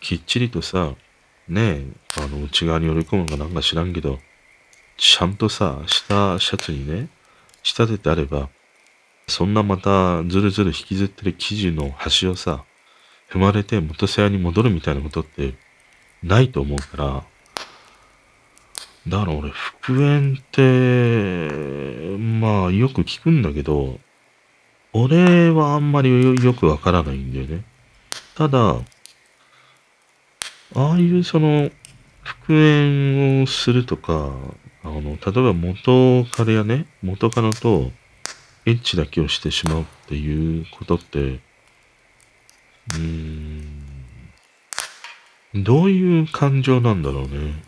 [0.00, 0.92] きっちりとさ、
[1.48, 1.86] ねえ、
[2.18, 4.18] あの、内側に寄り込むかなんか知らんけど、
[4.98, 7.08] ちゃんとさ、下シャツにね、
[7.62, 8.50] 仕立ててあれば、
[9.26, 12.65] そんなまたずるずる引きずってる生地の端をさ、
[13.30, 15.54] 踏まれて元世話に戻るみたいなことって
[16.22, 17.24] ないと思うから、
[19.08, 24.00] だから俺、復縁って、まあよく聞くんだけど、
[24.92, 27.64] 俺はあんまりよくわからないんだよね。
[28.34, 28.80] ただ、
[30.74, 31.70] ああいうその、
[32.22, 34.32] 復縁をするとか、
[34.82, 37.92] あの、例えば元彼やね、元カノと
[38.64, 41.38] エッチだけをしてしまうっていうことって、
[42.94, 43.82] うん、
[45.54, 47.62] どういう感情なんだろうね。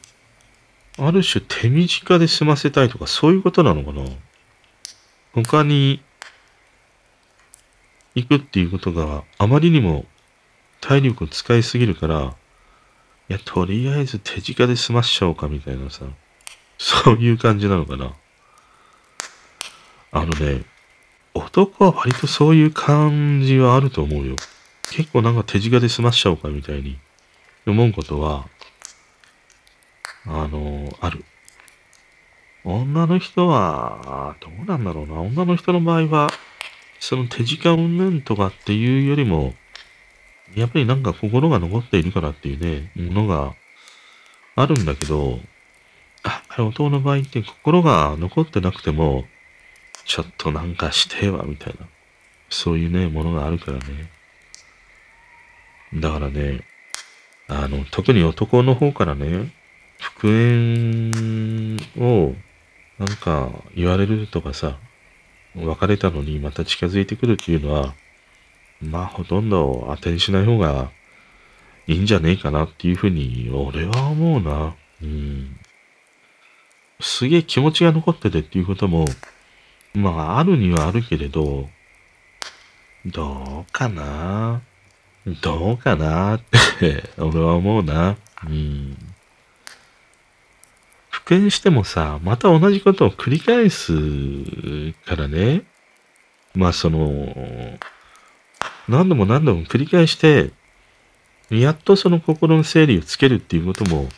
[0.98, 4.04] ある種手短で済ませたいとかそういうことなのかな
[5.32, 6.02] 他に
[8.16, 10.06] 行くっていうことがあまりにも
[10.80, 12.34] 体力を使いすぎるから、
[13.28, 16.04] いや、とりあえず手近で済ましちゃおうかみたいなさ、
[16.78, 18.14] そういう感じなのかな。
[20.10, 20.64] あのね、
[21.34, 24.36] 男は割とそういう感じはあると思うよ。
[24.92, 26.98] 結構なんか手近で済ましちゃおうかみたいに
[27.66, 28.46] 思うことは、
[30.26, 31.24] あの、ある。
[32.64, 35.20] 女の人は、どうなんだろうな。
[35.20, 36.28] 女の人の場合は、
[37.00, 39.54] その手近云々とかっていうよりも、
[40.54, 43.54] やっぱりなんか心が残っているからっていうね、ものが
[44.56, 45.40] あるんだけど、
[46.24, 49.24] あ、男の場合って心が残ってなくても、
[50.04, 51.86] ちょっとなんかしては、みたいな。
[52.50, 54.10] そういうね、ものがあるからね。
[55.94, 56.64] だからね、
[57.48, 59.52] あの、特に男の方からね、
[59.98, 62.34] 復縁を
[62.98, 64.78] なんか言われるとかさ、
[65.54, 67.94] 別れたのにまた近づいてくるっていうのは、
[68.80, 70.90] まあほとんど当てにしない方が
[71.86, 74.74] いいんじゃねえかなっていうふうに俺は思うな。
[75.02, 75.56] うん。
[77.00, 79.06] すげえ気持ちが残っててっていうことも、
[79.94, 81.68] まああるにはあるけれど、
[83.06, 84.60] どうかな
[85.42, 86.40] どうかなっ
[86.78, 88.16] て俺は思うな。
[88.44, 88.96] うん。
[91.10, 93.92] 復縁してもさ、また同じことを繰り返す
[95.04, 95.62] からね。
[96.54, 97.78] まあその、
[98.88, 100.50] 何度も何度も繰り返して、
[101.50, 104.08] やっとその心の整理をつけるっていうことも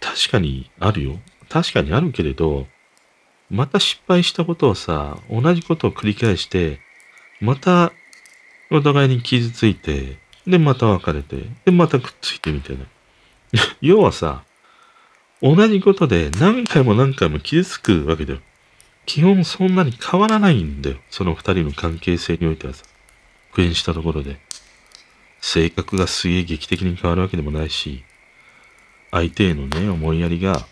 [0.00, 1.18] 確かにあるよ。
[1.48, 2.66] 確かにあるけれど、
[3.50, 6.80] また失敗したことをさ、同じことを繰り返して、
[7.40, 7.92] また
[8.70, 12.84] お互いに傷ついて、で、また別れて、で、またくっついてみたいな。
[13.80, 14.44] 要はさ、
[15.40, 18.40] 同じことで何回も何回も傷つくわけだよ。
[19.06, 20.96] 基本そんなに変わらないんだよ。
[21.10, 22.84] その二人の関係性においてはさ。
[23.50, 24.38] 復縁したところで。
[25.40, 28.04] 性格がすげえ劇的に変わるわけでもないし、
[29.10, 30.66] 相手へのね、思いやりが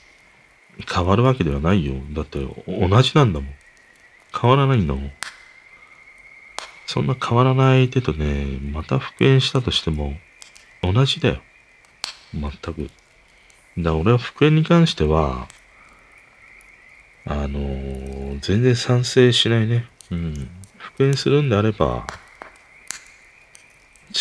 [0.92, 1.94] 変わるわけではないよ。
[2.10, 3.54] だって同じなんだもん。
[4.38, 5.12] 変わらないんだもん。
[6.86, 10.14] そんな変わらない相手とね、また復縁したとしても、
[10.82, 11.42] 同じだよ。
[12.32, 12.90] 全く。
[13.78, 15.48] だ俺は復縁に関しては、
[17.24, 19.86] あのー、全然賛成しないね。
[20.10, 20.48] うん。
[20.78, 22.06] 復縁するんであれば、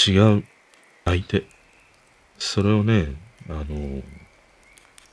[0.08, 0.44] 違う
[1.06, 1.46] 相手。
[2.40, 3.14] それをね、
[3.48, 4.04] あのー、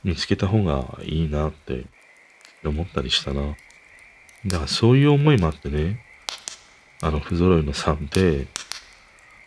[0.03, 1.85] 見つけた方がいいなって
[2.65, 3.55] 思ったりしたな。
[4.45, 5.99] だからそういう思いもあってね、
[7.03, 8.47] あの、不揃いの3って、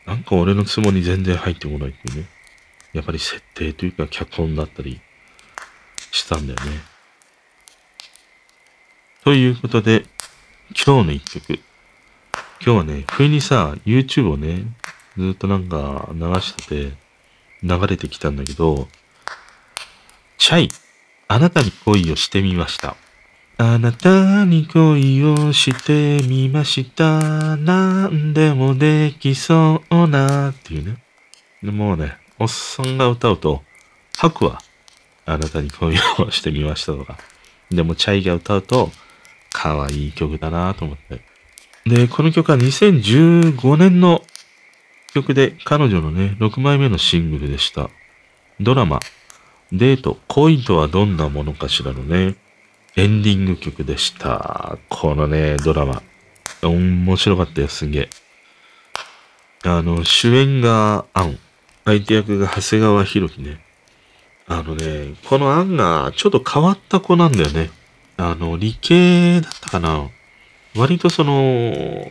[0.04, 2.28] なんか俺のつもに全然入ってこないっていうね。
[2.92, 5.00] やっぱり設定というか脚本だったり
[6.10, 6.80] したんだよね。
[9.24, 10.04] ということで、
[10.86, 11.58] 今日の一曲。
[12.62, 14.64] 今日はね、不意にさ、YouTube をね、
[15.16, 16.96] ずっとなんか流してて、
[17.62, 18.86] 流れてきたんだけど、
[20.36, 20.68] チャイ、
[21.26, 22.96] あなたに恋をしてみました。
[23.58, 27.56] あなたに恋をしてみました。
[27.56, 30.98] 何でもできそうなっていうね。
[31.72, 33.62] もうね、おっさんが歌うと、
[34.18, 34.60] 吐くわ。
[35.24, 37.16] あなたに恋をしてみましたとか。
[37.70, 38.90] でも、チャイが歌うと、
[39.52, 41.22] 可愛い曲だなと思って。
[41.86, 44.22] で、この曲は2015年の
[45.14, 47.88] 曲で、彼女のね、6枚目のシングルでした。
[48.60, 49.00] ドラマ、
[49.72, 52.34] デート、恋とはどんなものかしらのね、
[52.96, 54.78] エンディング曲でした。
[54.88, 56.02] このね、ドラマ。
[56.62, 58.10] 面白かったよ、すげえ。
[59.64, 61.38] あの、主演がアン。
[61.84, 63.60] 相手役が長谷川博己ね。
[64.48, 67.70] あのね、このアンがちょっと変わった子なんだよね。
[68.16, 70.08] あの、理系だったかな。
[70.74, 72.06] 割とその、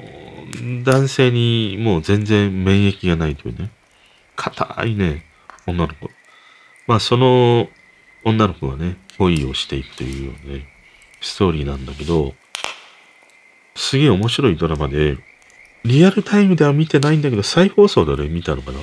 [0.84, 3.72] 男性にもう全然免疫がないというね。
[4.36, 5.26] 硬いね、
[5.66, 6.12] 女の子。
[6.86, 7.70] まあその
[8.24, 10.68] 女の子がね、恋をしていくというよね、
[11.26, 12.36] ストーリーなんだけど、
[13.76, 15.18] すげえ面白いドラマで、
[15.84, 18.80] リアルタイムでは見てないんだけど、再放送でね、見たのかな？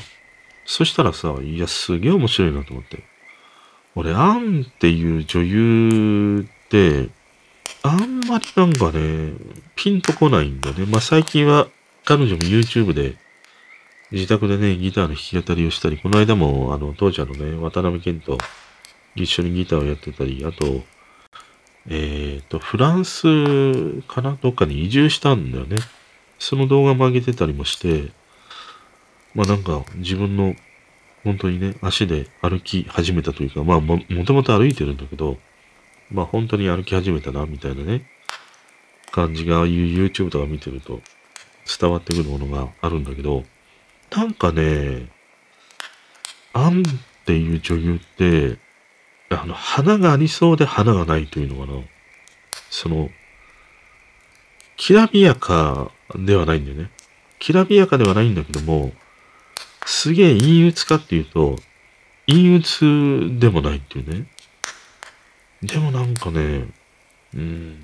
[0.64, 3.04] そしたらさ、いや、すげえ面白いなと思って。
[3.94, 7.08] 俺、アンっていう女優って、
[7.82, 9.32] あんまりなんかね、
[9.76, 10.84] ピンとこないんだね。
[10.86, 11.68] まあ、最近は
[12.04, 13.16] 彼女も YouTube で
[14.10, 18.38] 自宅でね、ギターの弾き語りをしたり、この間も、あの、当時あのね、渡辺健と
[19.14, 20.82] 一緒にギターをやってたり、あと、
[21.88, 24.38] えっ、ー、と、フランスかな？
[24.40, 25.76] どっかに移住したんだよね。
[26.38, 28.12] その動画も上げてたりもして、
[29.34, 30.54] まあなんか自分の
[31.24, 35.38] 本当にね、足で歩き始めたというか、まあも、もともと歩いてるんだけど、
[36.10, 38.08] まあ本当に歩き始めたな、みたいなね、
[39.10, 41.00] 感じが、ああいう YouTube とか見てると
[41.80, 43.44] 伝わってくるものがあるんだけど、
[44.10, 45.08] なんかね、
[46.52, 46.84] アンっ
[47.24, 48.58] ていう女優って、
[49.34, 51.80] あの、花がありそうで花がないというのかな。
[52.70, 53.10] その、
[54.76, 56.90] きらびやかではないんだよね。
[57.38, 58.92] きらびやかではないんだけども、
[59.84, 61.56] すげえ陰鬱かっていうと、
[62.26, 64.26] 陰鬱でもないっていうね。
[65.62, 66.66] でもなんかね、
[67.34, 67.82] うん、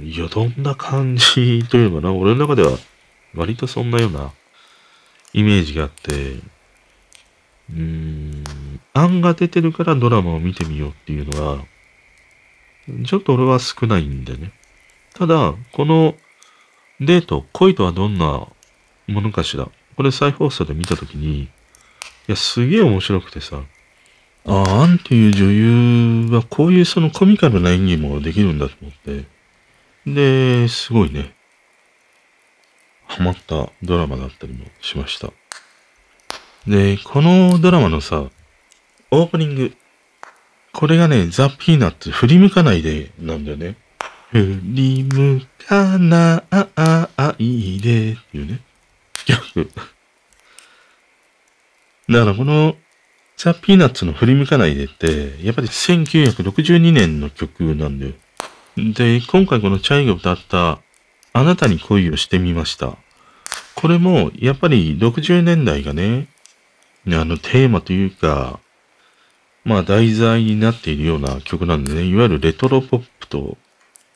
[0.00, 2.78] よどんだ感じというかな、俺の中では
[3.34, 4.32] 割とそんなような
[5.32, 6.36] イメージがあって、
[7.70, 8.44] うーん、
[8.94, 11.64] 案が出てるからドラマを見てみようっていうのは、
[13.06, 14.52] ちょっと俺は少ないんでね。
[15.14, 16.14] ただ、この
[17.00, 18.46] デート、恋とはどんな
[19.06, 19.68] ものかしら。
[19.96, 21.48] これ再放送で見たときに、い
[22.28, 23.62] や、すげえ面白くてさ、
[24.46, 29.24] ああ、アンっていう女優はこういうそのコミカルな演技もできるんだと思って、
[30.06, 31.34] で、すごいね、
[33.06, 35.32] ハマったドラマだったりもしました。
[36.68, 38.26] で、このドラマのさ、
[39.10, 39.72] オープニング、
[40.74, 43.76] これがね、ザ・ピーナッツ、振り向かないでなんだよね。
[44.32, 46.44] 振り向かな
[47.38, 48.60] いでっていうね。
[49.24, 49.70] 曲。
[52.10, 52.76] だからこの
[53.38, 58.12] ザ・ピーナッツの振り向かないでって、やっぱり1962年の曲なんだよ。
[58.76, 60.80] で、今回このチャイが歌った
[61.32, 62.98] あなたに恋をしてみました。
[63.74, 66.28] これもやっぱり60年代がね、
[67.16, 68.60] あのテーマというか、
[69.64, 73.56] まあ題材になっているような曲なんでね、いわゆるレトロポップと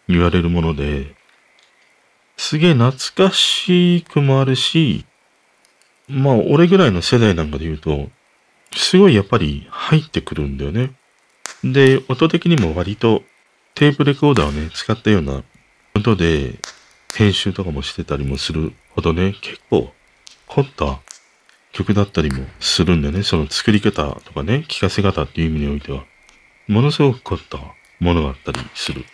[0.08, 1.14] 言われるもので、
[2.36, 5.04] すげえ懐かしくもあるし、
[6.08, 8.08] まあ、俺ぐらいの世代なんかで言うと、
[8.74, 10.92] すごいやっぱり入ってくるんだよね。
[11.62, 13.22] で、音的にも割と
[13.74, 15.42] テープレコーダーをね、使ったような
[15.94, 16.58] 音で
[17.14, 19.92] 編集とかもしてたりもするほどね、結構
[20.46, 21.00] 凝った
[21.72, 23.22] 曲だったりもするんだよね。
[23.22, 26.04] その作り方とかね、聴かせ方っていう意味においては。
[26.68, 27.58] ものすごく凝った
[27.98, 29.04] ものがあったりする。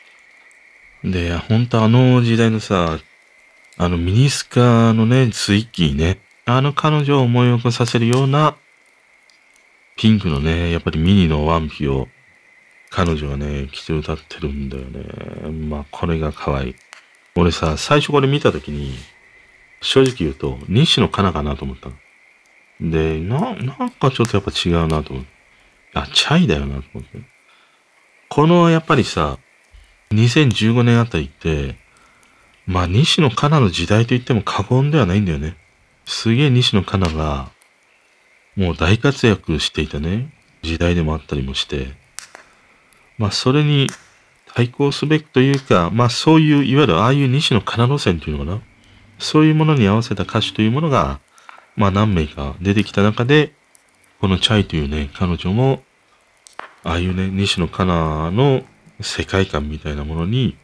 [1.04, 2.98] で、ほんとあの時代のさ、
[3.76, 8.56] あのミニスカのね、ツイッキーね、あの彼女を思い起こさせるような、
[9.96, 12.09] ピンクのね、やっぱりミニのワンピを
[12.90, 15.50] 彼女がね、着て歌ってるんだよね。
[15.50, 16.74] まあ、これが可愛い。
[17.34, 18.94] 俺さ、最初これ見たときに、
[19.80, 21.94] 正直言うと、西野カナかなと思ったの。
[22.80, 25.30] で、な、なんかちょっとやっぱ違うなと思って。
[25.94, 27.18] あ、チャイだよなと思って。
[28.28, 29.38] この、やっぱりさ、
[30.12, 31.76] 2015年あたりって、
[32.66, 35.56] まあ西野カナの時代と言っても過言ではないんだよね。
[36.04, 37.50] すげえ西野カナが、
[38.56, 41.88] もう大活躍していたね、時代でもあったりもして、
[43.16, 43.88] まあそれに
[44.54, 48.62] 対抗すべきというか、まあそういう、いわゆるああいう西野カナ路線というのかな。
[49.18, 51.20] そういうものに合わせた歌詞というものが、
[51.78, 53.54] まあ何名か出てきた中で、
[54.20, 55.82] このチャイというね、彼女も、
[56.84, 58.62] ああいうね、西野カナの
[59.00, 60.56] 世界観みたいなものに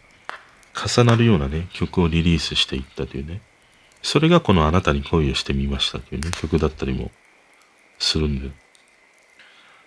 [0.75, 3.41] 重なるようなね、曲をリリースしていったというね。
[4.03, 7.11] それがこのあなたに恋をしてみましたというね、曲だったりも
[7.99, 8.51] するんで。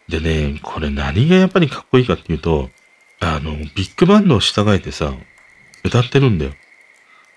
[0.08, 2.70] でね、これ何がやっぱりかっこいいかっていうと、
[3.20, 5.14] あの、ビッグバンドを従えてさ、
[5.84, 6.54] 歌ってるんだよ。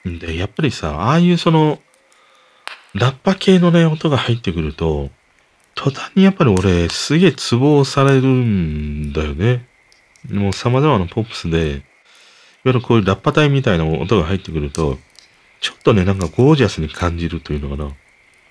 [0.04, 1.80] で、やっぱりさ、ああいうその、
[2.94, 5.10] ラッパ系のね、音が入ってくると、
[5.74, 9.66] 途端にやっぱり俺、すげえツボをされるんだよね。
[10.28, 11.80] もう様々なポップスで、いわ
[12.64, 14.98] ゆるこういうラッパ隊みたいな音が入ってくると、
[15.60, 17.92] ちょっとね、なんかゴージャスに感じるというのかな。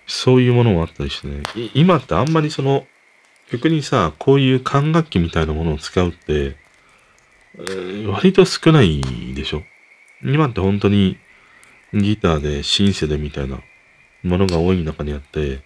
[0.08, 1.44] そういうものもあったりしてね。
[1.74, 2.88] 今ってあんまりその、
[3.52, 6.56] 曲にさ、こういう管楽器みたいなものを使うって、
[7.56, 9.02] えー、割と少ない
[9.34, 9.64] でしょ。
[10.24, 11.18] 今って本当に
[11.94, 13.60] ギターでシンセでみたいな
[14.24, 15.62] ものが多い中にあって、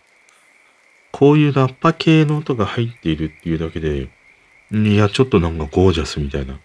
[1.11, 4.09] こういうラッパ系の音が入っているっていうだけで、
[4.71, 6.59] いや、ちょっとなんかゴージャスみたいな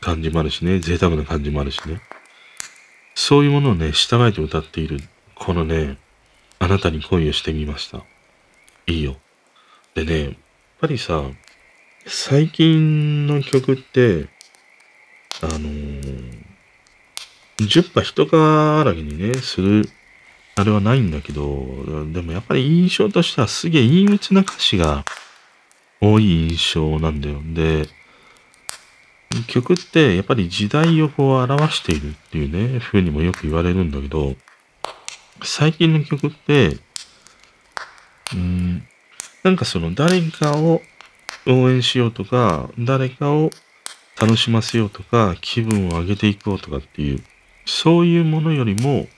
[0.00, 2.00] 感じもあるしね、贅沢な感じもあるしね。
[3.14, 4.98] そういうものをね、従えて歌っている、
[5.34, 5.98] このね、
[6.58, 8.02] あなたに恋をしてみました。
[8.86, 9.16] いいよ。
[9.94, 10.32] でね、やっ
[10.80, 11.22] ぱりさ、
[12.06, 14.28] 最近の曲って、
[15.40, 16.44] あのー、
[17.56, 19.88] 10波人からげにね、する、
[20.56, 25.04] あれはないんだけど、でもやっぱり印象としてはすげえ陰鬱な歌詞が
[26.00, 27.40] 多い印象なんだよ。
[27.44, 27.88] で、
[29.48, 34.36] 曲ってやっぱり時代をこう表しているっていうね、風にもよく言われるんだけど、
[35.42, 36.78] 最近の曲って、
[38.32, 38.86] うん、
[39.42, 40.80] なんかその誰かを
[41.46, 43.50] 応援しようとか、誰かを
[44.20, 47.22] 楽しませようとか、気分を上げていこうとかっていう、
[47.66, 49.08] そういうものよりも、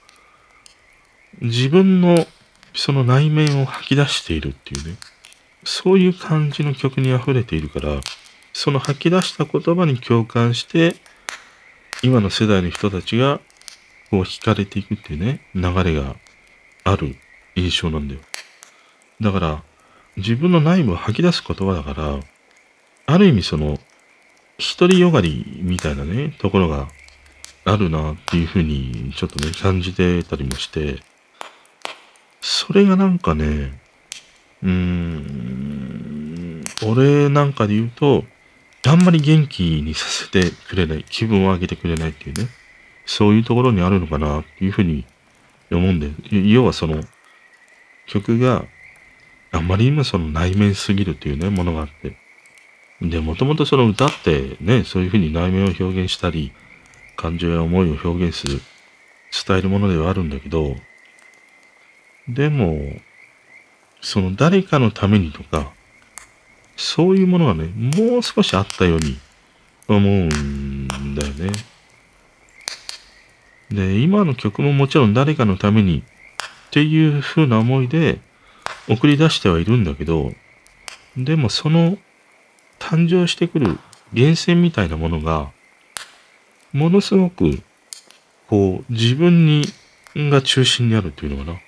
[1.41, 2.25] 自分の
[2.73, 4.97] その内面を吐き出しているっていうね。
[5.63, 7.99] そういう感じの曲に溢れているから、
[8.53, 10.95] その吐き出した言葉に共感して、
[12.03, 13.41] 今の世代の人たちが、
[14.09, 16.15] こう惹かれていくっていうね、流れが
[16.83, 17.17] ある
[17.55, 18.21] 印象なんだよ。
[19.19, 19.63] だから、
[20.15, 22.19] 自分の内部を吐き出す言葉だから、
[23.05, 23.79] ある意味その、
[24.57, 26.87] 独りよがりみたいなね、ところが
[27.65, 31.03] あるなっていうふうに、ちょっとね、感じてたりもして、
[32.49, 33.77] それがなんかね、
[34.63, 38.23] うーん、俺なんかで言うと、
[38.87, 42.47] あんまり元気にさせてくれない、気分を上げてくれないっていうね、
[43.05, 45.05] そういうところにあるのかなっていうふうに
[45.69, 46.09] 思うんで、
[46.49, 47.03] 要はその、
[48.05, 48.63] 曲が
[49.51, 52.17] あんまり今その内面すぎるっていうね、ものがあって。
[53.01, 56.53] で、もともとその歌ってね、そういうふうに内面を表現したり、
[57.17, 58.61] 感情や思いを表現する、
[59.45, 60.77] 伝えるものではあるんだけど、
[62.27, 62.77] でも、
[64.01, 65.71] その誰かのためにとか、
[66.75, 69.17] そういうものがね、もう少しあったように
[69.87, 71.51] 思うんだよね。
[73.69, 78.19] で、今の曲ももちろん誰かのためにっていう風な思いで
[78.87, 80.31] 送り出してはいるんだけど、
[81.17, 81.97] でもその
[82.79, 83.79] 誕生してくる
[84.13, 85.51] 源泉みたいなものが、
[86.73, 87.61] ものすごく、
[88.47, 89.65] こう、自分に、
[90.15, 91.59] が中心にあるっていうのかな。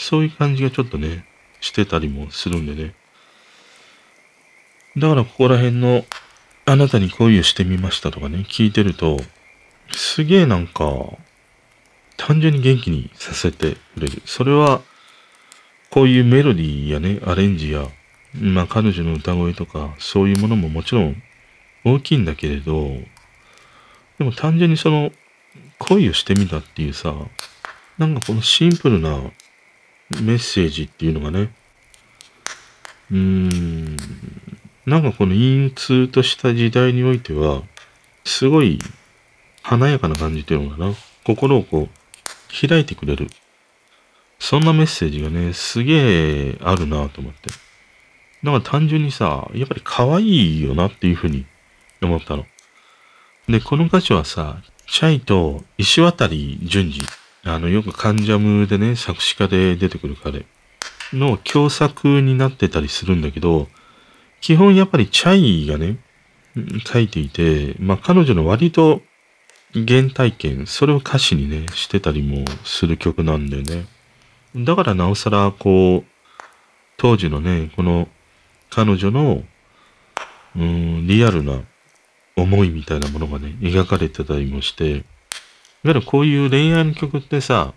[0.00, 1.24] そういう感じがちょっとね、
[1.60, 2.94] してたりもするんでね。
[4.96, 6.04] だからここら辺の、
[6.64, 9.20] あなたに恋をしてみましたとかね、聞いてると、
[9.92, 10.84] すげえなんか、
[12.16, 14.22] 単純に元気にさせてくれる。
[14.24, 14.82] それは、
[15.90, 17.86] こういうメロディーやね、アレンジや、
[18.34, 21.22] まあ彼女の歌声とか、そういうものももちろん
[21.84, 22.96] 大きいんだけれど、
[24.18, 25.12] でも単純にその、
[25.78, 27.14] 恋をしてみたっていうさ、
[27.98, 29.18] なんかこのシンプルな
[30.10, 31.52] メッセージっていうのがね、
[33.10, 33.96] うーん、
[34.86, 37.62] なんかこの陰鬱とした時代においては、
[38.24, 38.78] すごい
[39.62, 40.94] 華やかな感じっていうのかな。
[41.24, 43.28] 心をこう、開いてくれる。
[44.38, 47.50] そんなメッセージがね、すげえあるなと思って。
[48.42, 50.24] だから単純にさ、やっぱり可愛
[50.58, 51.46] いよなっていうふうに
[52.00, 52.46] 思ったの。
[53.48, 57.02] で、この歌詞はさ、チャイと石渡淳二、
[57.44, 60.44] あの、よくカンジャムでね、作詞家で出てくる彼
[61.12, 63.68] の共作になってたりするんだけど、
[64.40, 65.98] 基本やっぱりチャイがね、
[66.86, 69.02] 書いていて、まあ彼女の割と
[69.72, 73.86] 原体験、それを歌詞にね、してたりもする曲なんだよね。
[74.56, 76.04] だからなおさら、こう、
[76.96, 78.08] 当時のね、この
[78.68, 79.42] 彼女の、
[80.56, 81.62] うん、リアルな
[82.36, 85.04] 思いみたいなものがね、描かれてたりもして、
[85.82, 87.72] いわゆるこういう恋愛の曲ってさ、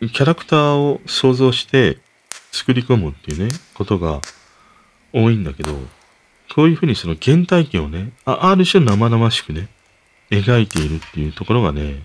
[0.00, 1.98] キャラクターを想像して
[2.52, 4.20] 作り込むっていうね、ことが
[5.12, 5.72] 多いんだけど、
[6.54, 9.68] こういうふうにその原体験をね、あある種生々しくね、
[10.30, 12.02] 描いているっていうところがね、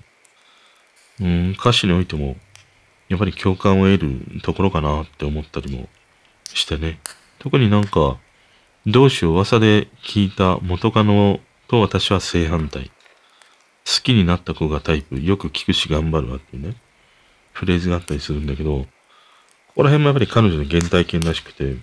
[1.22, 2.36] うん、歌詞においても、
[3.08, 5.88] やっぱり共感を得るところかなって思ったりも
[6.54, 7.00] してね。
[7.40, 8.18] 特になんか、
[8.86, 12.92] 同志を噂で聞いた元カノと私は正反対。
[13.86, 16.76] 好きになった子がタイプ、よく聞くし頑張るわっていうね、
[17.52, 18.88] フレーズがあったりするんだけど、こ
[19.76, 21.76] こら辺もやっぱり彼女の原体験らしくて、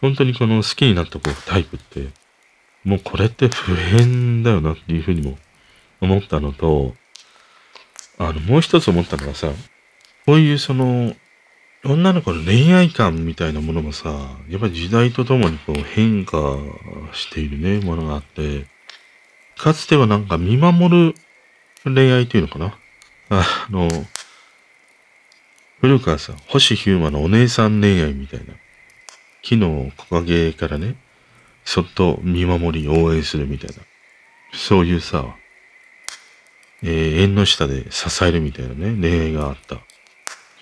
[0.00, 2.08] 本当にこの好きになった子がタイプって、
[2.84, 5.36] もうこれって普遍だよなっていうふうにも
[6.00, 6.94] 思ったのと、
[8.18, 9.50] あの、もう一つ思ったのがさ、
[10.24, 11.14] こういうその、
[11.84, 14.08] 女の子の恋愛観みたいなものもさ、
[14.48, 16.56] やっぱり時代とともにこう変化
[17.12, 18.66] しているね、ものがあって、
[19.56, 21.14] かつてはなんか見守る
[21.94, 22.78] 恋愛っていうのかな？
[23.28, 23.88] あの、
[25.80, 28.54] 古川さん、星ヒューマのお姉さん恋愛みたいな。
[29.42, 30.96] 木の木陰からね、
[31.64, 33.82] そっと見守り応援するみたいな。
[34.52, 35.36] そういうさ、
[36.82, 39.78] えー、縁の下で支えるみたいなね、恋愛があった。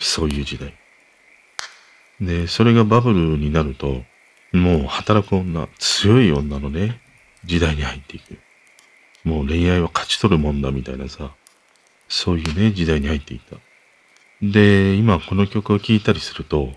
[0.01, 0.75] そういう時代。
[2.21, 4.03] で、それがバブルになると、
[4.53, 7.01] もう働く女、強い女のね、
[7.45, 8.39] 時代に入っていく。
[9.25, 11.33] もう恋愛は勝ち取るもんだみたいなさ、
[12.09, 13.57] そういうね、時代に入っていた。
[14.43, 16.77] で、今この曲を聴いたりすると、好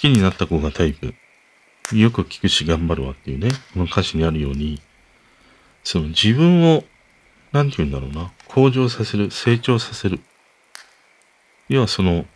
[0.00, 1.14] きになった子がタイプ。
[1.92, 4.80] よく聞くし頑張るわっていうね、この歌詞にあるように、
[5.82, 6.84] その自分を、
[7.52, 10.20] なんて言うんだろうな、向上させる、成長させる。
[11.68, 12.26] 要はその、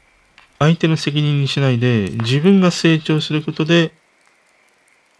[0.58, 3.92] 相手の責任にしないで、自分が成長することで、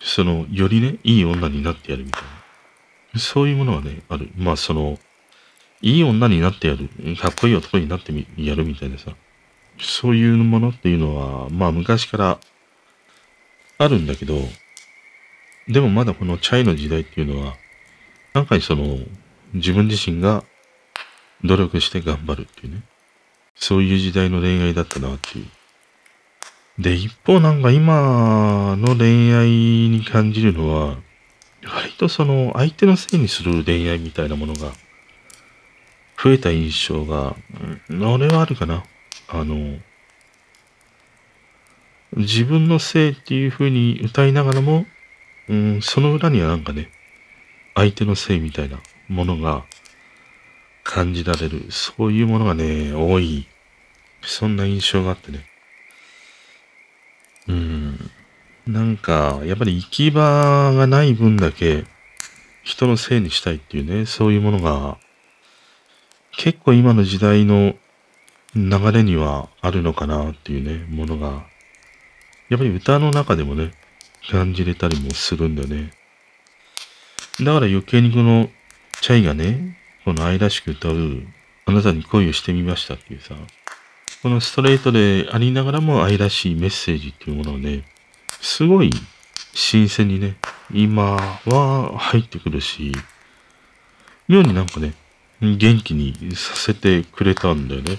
[0.00, 2.43] その、よりね、いい女になってやるみたいな。
[3.16, 4.30] そういうものはね、ある。
[4.36, 4.98] まあ、その、
[5.82, 6.88] いい女になってやる。
[7.16, 9.12] かっこいい男になってみ、やるみたいなさ。
[9.80, 12.38] そういうものっていうのは、まあ、昔から
[13.78, 14.38] あるんだけど、
[15.68, 17.54] でもまだこのチャイの時代っていうのは、
[18.32, 18.98] なんかその、
[19.52, 20.44] 自分自身が
[21.44, 22.82] 努力して頑張るっていうね。
[23.54, 25.46] そういう時代の恋愛だったなっていう。
[26.78, 30.96] で、一方なんか今の恋愛に感じるのは、
[31.66, 34.72] 割とその相手のせいにする恋愛みたいなものが
[36.22, 37.36] 増えた印象が、
[37.90, 38.84] うん、俺はあるかな。
[39.28, 39.78] あの、
[42.16, 44.86] 自分のせいっていう風に歌いながらも、
[45.48, 46.90] うん、その裏にはなんかね、
[47.74, 49.64] 相手のせいみたいなものが
[50.84, 53.48] 感じられる、そういうものがね、多い。
[54.22, 55.44] そんな印象があってね。
[57.48, 58.10] うん。
[58.66, 61.84] なんか、やっぱり行き場がない分だけ、
[62.62, 64.96] 人のせいにしたいっていうね、そういうものが、
[66.36, 67.74] 結構今の時代の
[68.56, 71.46] 流れにはあるのかなっていうね、ものが、
[72.48, 73.72] やっぱり歌の中でもね、
[74.30, 75.92] 感じれたりもするんだよね。
[77.40, 78.48] だから余計にこの、
[79.02, 81.22] チャイがね、この愛らしく歌う、
[81.66, 83.34] あなたに恋をしてみましたっていうさ、
[84.22, 87.84] このストレートでありながらも愛らしいメッセージっていうものをね、
[88.44, 88.90] すごい
[89.54, 90.36] 新鮮にね、
[90.70, 91.16] 今
[91.46, 92.92] は入ってくるし、
[94.28, 94.92] 妙になんかね、
[95.40, 97.96] 元気にさせてくれたんだよね。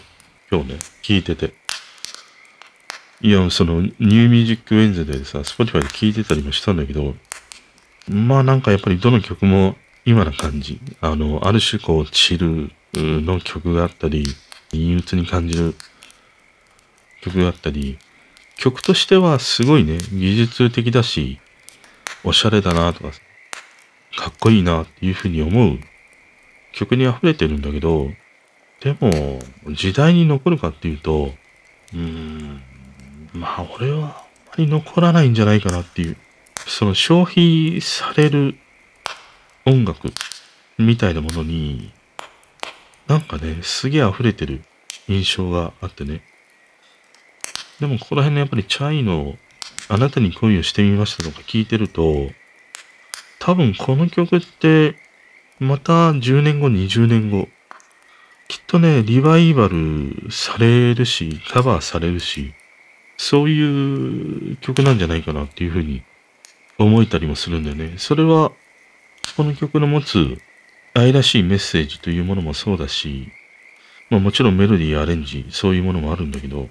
[0.51, 1.55] 今日ね、聞いてて。
[3.21, 7.15] いや、その、 New Music Wednesday でさ、 Spotify で聞いてたりもしたんだけど、
[8.07, 9.75] まあなんかやっぱりどの曲も
[10.05, 10.79] 今な感じ。
[11.01, 14.27] あの、ある種こう、チルの曲があったり、
[14.69, 15.73] 陰鬱に感じる
[17.21, 17.97] 曲があったり、
[18.57, 21.39] 曲としてはすごいね、技術的だし、
[22.23, 23.11] おしゃれだなとか、
[24.17, 25.79] かっこいいなっていうふうに思う
[26.73, 28.11] 曲に溢れてるんだけど、
[28.81, 29.39] でも、
[29.71, 31.33] 時代に残るかっていうと、
[31.93, 32.61] うーん、
[33.33, 34.17] まあ俺はあんま
[34.57, 36.17] り残らないんじゃないかなっていう、
[36.67, 38.57] その消費される
[39.65, 40.11] 音楽
[40.77, 41.91] みたいなものに、
[43.07, 44.63] なんかね、すげえ溢れてる
[45.07, 46.23] 印象があってね。
[47.79, 49.37] でもここら辺のやっぱりチャイの
[49.89, 52.29] あなたに恋をしてみましたとか聞いてると、
[53.39, 54.95] 多分この曲って
[55.59, 57.47] また10年後、20年後、
[58.47, 62.53] きっとね、リバイバルされるし、カバーされるし、
[63.17, 66.03] そういう曲なんじゃないかなっていうふうに
[66.77, 67.95] 思えたりもするんだよね。
[67.97, 68.51] それは
[69.37, 70.37] この曲の持つ
[70.93, 73.29] 愛らしいメッセージというものもそうだし、
[74.09, 76.69] まあもちろんメロディーアレンジ、そういうものもあるんだけど、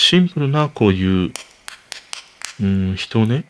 [0.00, 1.32] シンプルなこういう、
[2.60, 3.44] うん、人をね、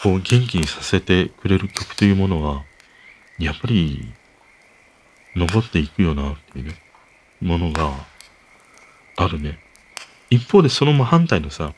[0.00, 2.62] こう元気にさせてくれる曲というものは、
[3.38, 4.12] やっぱり、
[5.34, 6.74] 残っていくよなっていうね、
[7.40, 7.92] ものが
[9.16, 9.58] あるね。
[10.30, 11.74] 一方でその真反対のさ、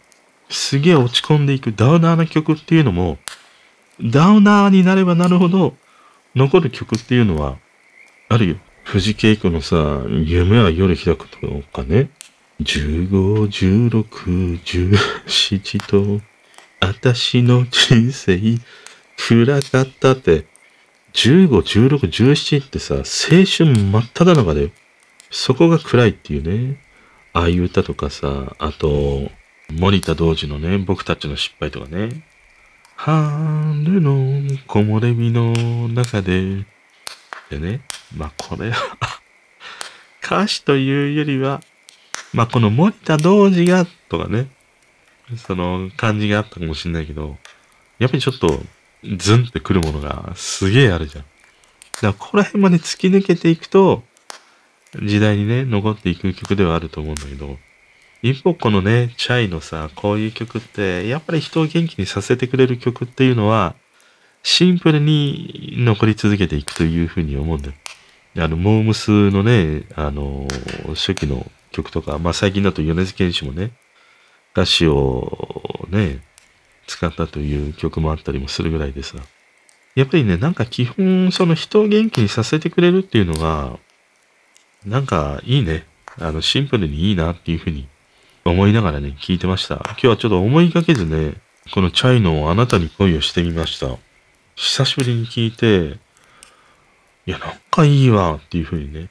[0.50, 3.18] すげえ落ち込んでいくダウナーな曲っていうのも、
[4.00, 5.76] ダウナーになればなるほど、
[6.36, 7.56] 残る曲っていうのは、
[8.28, 8.56] あるよ。
[8.84, 11.38] 藤恵子のさ、夢は夜開くと
[11.72, 12.10] かね。
[12.60, 16.20] 15、16、17と、
[16.80, 18.40] 私の人生、
[19.16, 20.44] 暗かったって、
[21.12, 24.70] 15、16、17ってさ、青春真っ只中だよ。
[25.30, 26.80] そこが暗いっていうね。
[27.32, 29.30] ああいう歌とかさ、あと、
[29.70, 32.24] 森田童子のね、僕たちの失敗とかね。
[32.96, 36.64] 春の木漏れ日の中で、
[37.50, 37.82] でね、
[38.16, 38.96] まあこれは
[40.22, 41.62] 歌詞というよりは、
[42.32, 44.48] まあこの森田童子が、とかね、
[45.36, 47.36] その感じがあったかもしれないけど、
[47.98, 48.60] やっぱりちょっと
[49.16, 51.24] ズンってくるものがすげえあるじゃん。
[51.24, 51.28] だ
[52.00, 54.02] からここら辺まで突き抜けていくと、
[55.02, 57.58] 時代にね、残っていく曲ではあると思うんだけど、
[58.22, 63.74] 一方このね、チャイのさ、こういう曲って、やっぱり人を元気にさせてくれる曲っていうのは、
[64.42, 67.74] シンプルに残り続けていくというふうに思うんだよ。
[68.38, 70.48] あの、モームスのね、あの、
[70.94, 73.72] 初期の曲とか、まあ最近だと米津玄師もね、
[74.52, 76.22] 歌詞をね、
[76.86, 79.18] 使ったという曲もあったりもするぐらいでさ。
[79.94, 83.78] やっぱりね、なんか基本、その人を元気にさせてくれるっていうのが、
[84.86, 85.86] なんかいいね。
[86.20, 87.88] あの、シンプルにいいなっていうふうに
[88.44, 89.76] 思いながらね、聞いてました。
[89.76, 91.34] 今日はちょっと思いがけずね、
[91.72, 93.96] このチャイのあなたに恋をしてみました。
[94.54, 95.98] 久しぶりに聞いて、
[97.26, 99.08] いや、なんかいいわっていうふうにね、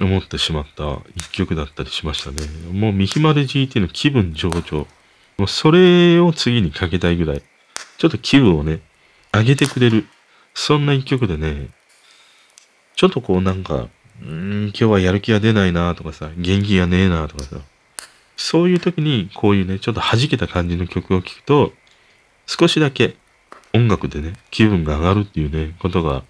[0.00, 2.46] 思ってしまった一曲だったりしましたね。
[2.72, 4.86] もうミヒマル GT の気分上々。
[5.38, 7.42] もうそれを次にかけたいぐらい。
[7.98, 8.80] ちょっと気分をね、
[9.32, 10.06] 上げてくれる。
[10.54, 11.68] そんな一曲でね、
[12.94, 13.88] ちょっとこうなんか、
[14.22, 17.56] うん、今日はやる気が出ないなとかさ、元気がねえなとかさ、
[18.36, 21.72] そういう時にこういうね、ちょっと弾けた感じの曲を聴くと、
[22.46, 23.16] 少しだけ
[23.74, 26.22] 音楽でね、気分が上がるっていうね、ことが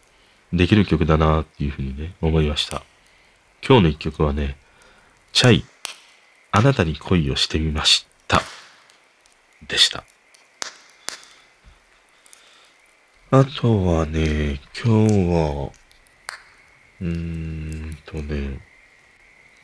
[0.53, 2.83] できる曲だなっていうふうにね、思いました。
[3.65, 4.57] 今日の一曲はね、
[5.33, 5.65] チャイ、
[6.51, 8.41] あなたに恋をしてみました。
[9.69, 10.05] でした。
[13.31, 15.73] あとはね、今日は、
[17.01, 18.61] うーんとね、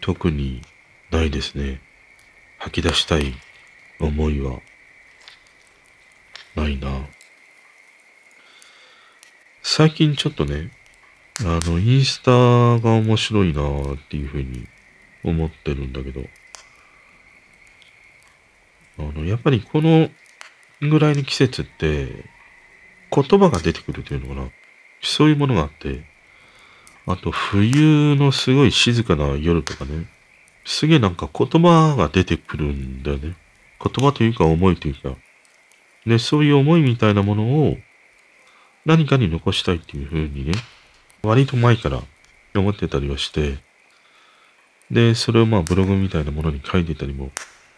[0.01, 0.63] 特に
[1.11, 1.81] ないですね。
[2.59, 3.35] 吐き出したい
[4.01, 4.61] 思いは
[6.55, 7.07] ないな。
[9.63, 10.71] 最近ちょっとね、
[11.41, 13.63] あの、インスタが面白いな
[13.95, 14.67] っていうふうに
[15.25, 16.23] 思ってるんだけど、
[18.99, 20.11] あの、やっぱりこの
[20.81, 22.25] ぐらいの季節って、
[23.15, 24.49] 言葉が出てくるというのかな。
[25.03, 26.05] そういうものがあって、
[27.07, 30.07] あと、冬のすごい静かな夜とかね、
[30.65, 33.35] すげえなんか言葉が出てくるんだよね。
[33.83, 35.17] 言葉というか思いというか。
[36.07, 37.77] で、そういう思いみたいなものを
[38.87, 40.53] 何かに残したいっていう風にね、
[41.23, 42.03] 割と前から
[42.55, 43.59] 思ってたりはして、
[44.91, 47.31] で、それをまあブログみたいなものに書いてたりも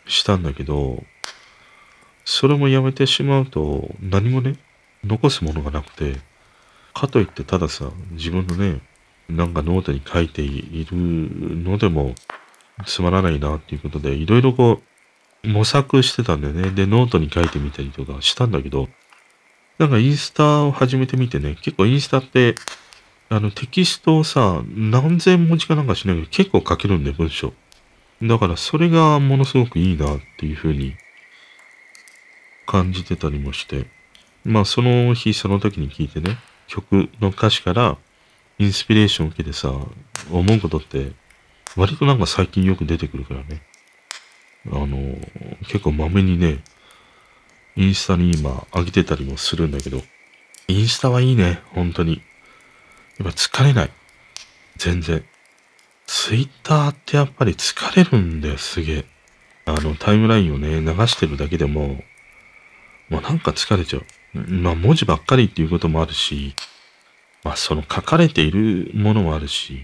[0.06, 1.04] したんだけど、
[2.24, 4.56] それもやめてしまうと何もね、
[5.04, 6.16] 残すものがなくて、
[6.94, 8.80] かといってたださ、自分のね、
[9.28, 12.14] なんかノートに書いているのでも
[12.86, 14.80] つまらないなっていうことで、いろいろこ
[15.44, 16.70] う模索してたんだよね。
[16.70, 18.88] で、ノートに書いてみたりとかしたんだけど、
[19.78, 22.54] なんかインスタを始めてみてね、結構インスタって、
[23.30, 27.52] あのテキストをさ、何千文字かなんかしないけど結構書けるんだよ、文章。
[28.22, 30.94] だからそれがものすごくいいなっていうふうに
[32.66, 33.86] 感じてたりもして、
[34.44, 37.98] まあその日その時に聞いてね、曲の歌詞から
[38.58, 39.72] インスピレーションを受けてさ、
[40.30, 41.12] 思うことって、
[41.76, 43.62] 割となんか最近よく出てくるからね。
[44.66, 44.96] あの、
[45.66, 46.62] 結構まめにね、
[47.76, 50.00] インスタに今上げてたりもするんだけど、
[50.68, 52.22] インスタはいいね、本当に。
[53.18, 53.90] やっぱ疲れない。
[54.76, 55.24] 全然。
[56.06, 59.04] ツイッターってやっぱり疲れるんだよ、すげえ。
[59.66, 62.02] あの、タイムラインをね、流してるだけでも、
[63.08, 64.04] もうなんか疲れちゃう。
[64.34, 66.54] まあ文字ばっかりっていうこともあるし、
[67.42, 69.80] まあその書かれているものもあるし、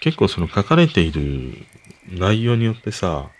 [0.00, 1.66] 結構その書かれている
[2.08, 3.30] 内容によってさ、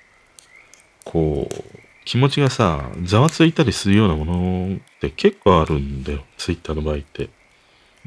[1.05, 1.64] こう、
[2.05, 6.24] 気持ちがさ、ざわついたりするようなものって結構あるんだよ。
[6.36, 7.28] ツイッターの場合って。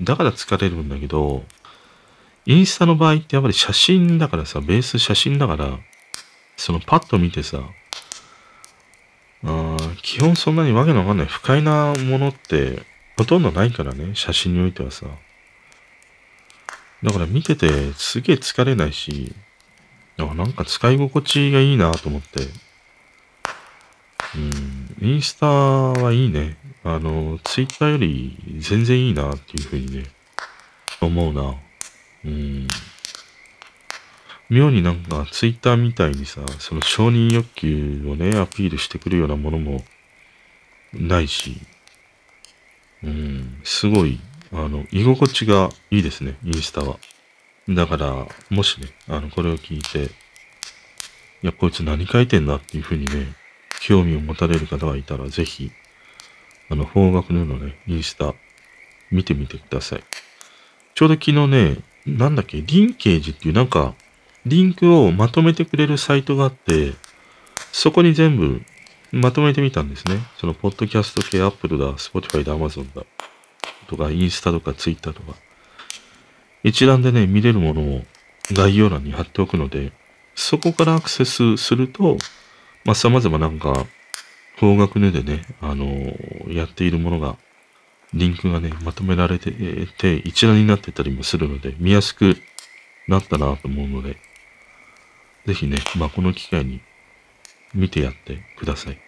[0.01, 1.43] だから疲れるんだけど、
[2.45, 5.79] インスタの場合ってやっぱり写真だからさ、ベース写真だから、
[6.57, 7.59] そのパッと見てさ、
[9.43, 12.83] あ基本そんなにわけのわかんない不快なものって
[13.17, 15.05] ほとんどないからね、写真においてはさ。
[17.03, 19.33] だから見ててすげえ疲れないし、
[20.17, 22.47] なんか使い心地がいいなと思って。
[24.33, 26.57] うん、インスタはいいね。
[26.83, 30.05] あの、ツイッターより全然いいなっていうふうにね、
[30.99, 31.55] 思うな。
[32.25, 32.67] うん。
[34.49, 39.83] 妙になんかツイッターみたいにさ、その承認欲求をね、アピールしてくるようなものも
[40.93, 41.61] ないし、
[43.03, 44.19] うん、すごい、
[44.51, 46.97] あの、居心地がいいですね、インスタは。
[47.69, 50.11] だから、もしね、あの、これを聞いて、
[51.43, 53.33] いや、こいつ何書いてんだっていうふうにね、
[53.79, 55.71] 興味を持たれる方がいたら、ぜひ、
[56.71, 58.33] あの、方角のね、インスタ、
[59.11, 60.03] 見てみてください。
[60.95, 63.93] ちょうど昨日ね、なんだっけ、リンケージっていうなんか、
[64.45, 66.93] リンクをまとめてくれるサイトがあって、
[67.73, 68.61] そこに全部
[69.11, 70.19] まとめてみたんですね。
[70.37, 73.03] その、ポッドキャスト系、 Appleだ、 Spotifyだ、アマゾンだ、
[73.87, 75.35] とか、インスタとか、ツイッターとか。
[76.63, 78.05] 一覧でね、見れるものを
[78.53, 79.91] 概要欄に貼っておくので、
[80.35, 82.17] そこからアクセスすると、
[82.85, 83.85] まあ、様々なんか、
[84.61, 87.35] 方角ねでね、あのー、やっているものが、
[88.13, 89.51] リンクがね、まとめられて
[89.97, 92.37] て、一覧になってたりもするので、見やすく
[93.07, 94.17] なったなと思うので、
[95.47, 96.79] ぜひね、まあ、この機会に
[97.73, 98.99] 見てやってください。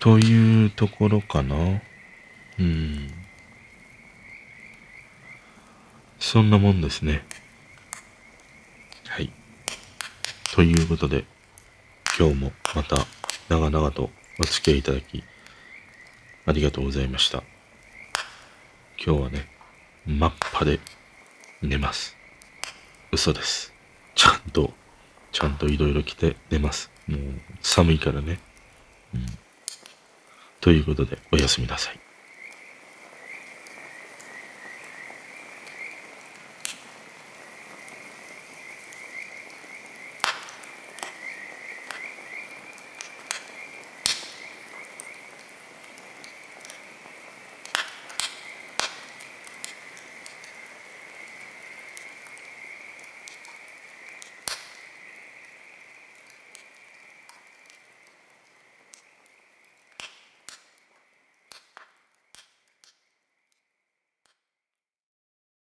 [0.00, 1.80] というところかな。
[2.58, 3.12] うん。
[6.18, 7.22] そんなもんですね。
[9.06, 9.30] はい。
[10.52, 11.26] ということで、
[12.18, 12.96] 今日もまた
[13.48, 15.24] 長々とお付き合いいただき、
[16.46, 17.42] ありがとうございました。
[19.04, 19.48] 今日はね、
[20.06, 20.80] 真っ端で
[21.60, 22.16] 寝ます。
[23.10, 23.72] 嘘です。
[24.14, 24.72] ちゃんと、
[25.32, 26.90] ちゃんといろいろ着て寝ます。
[27.08, 27.20] もう
[27.62, 28.38] 寒いからね。
[29.12, 29.26] うん。
[30.60, 32.07] ということで、おやすみなさい。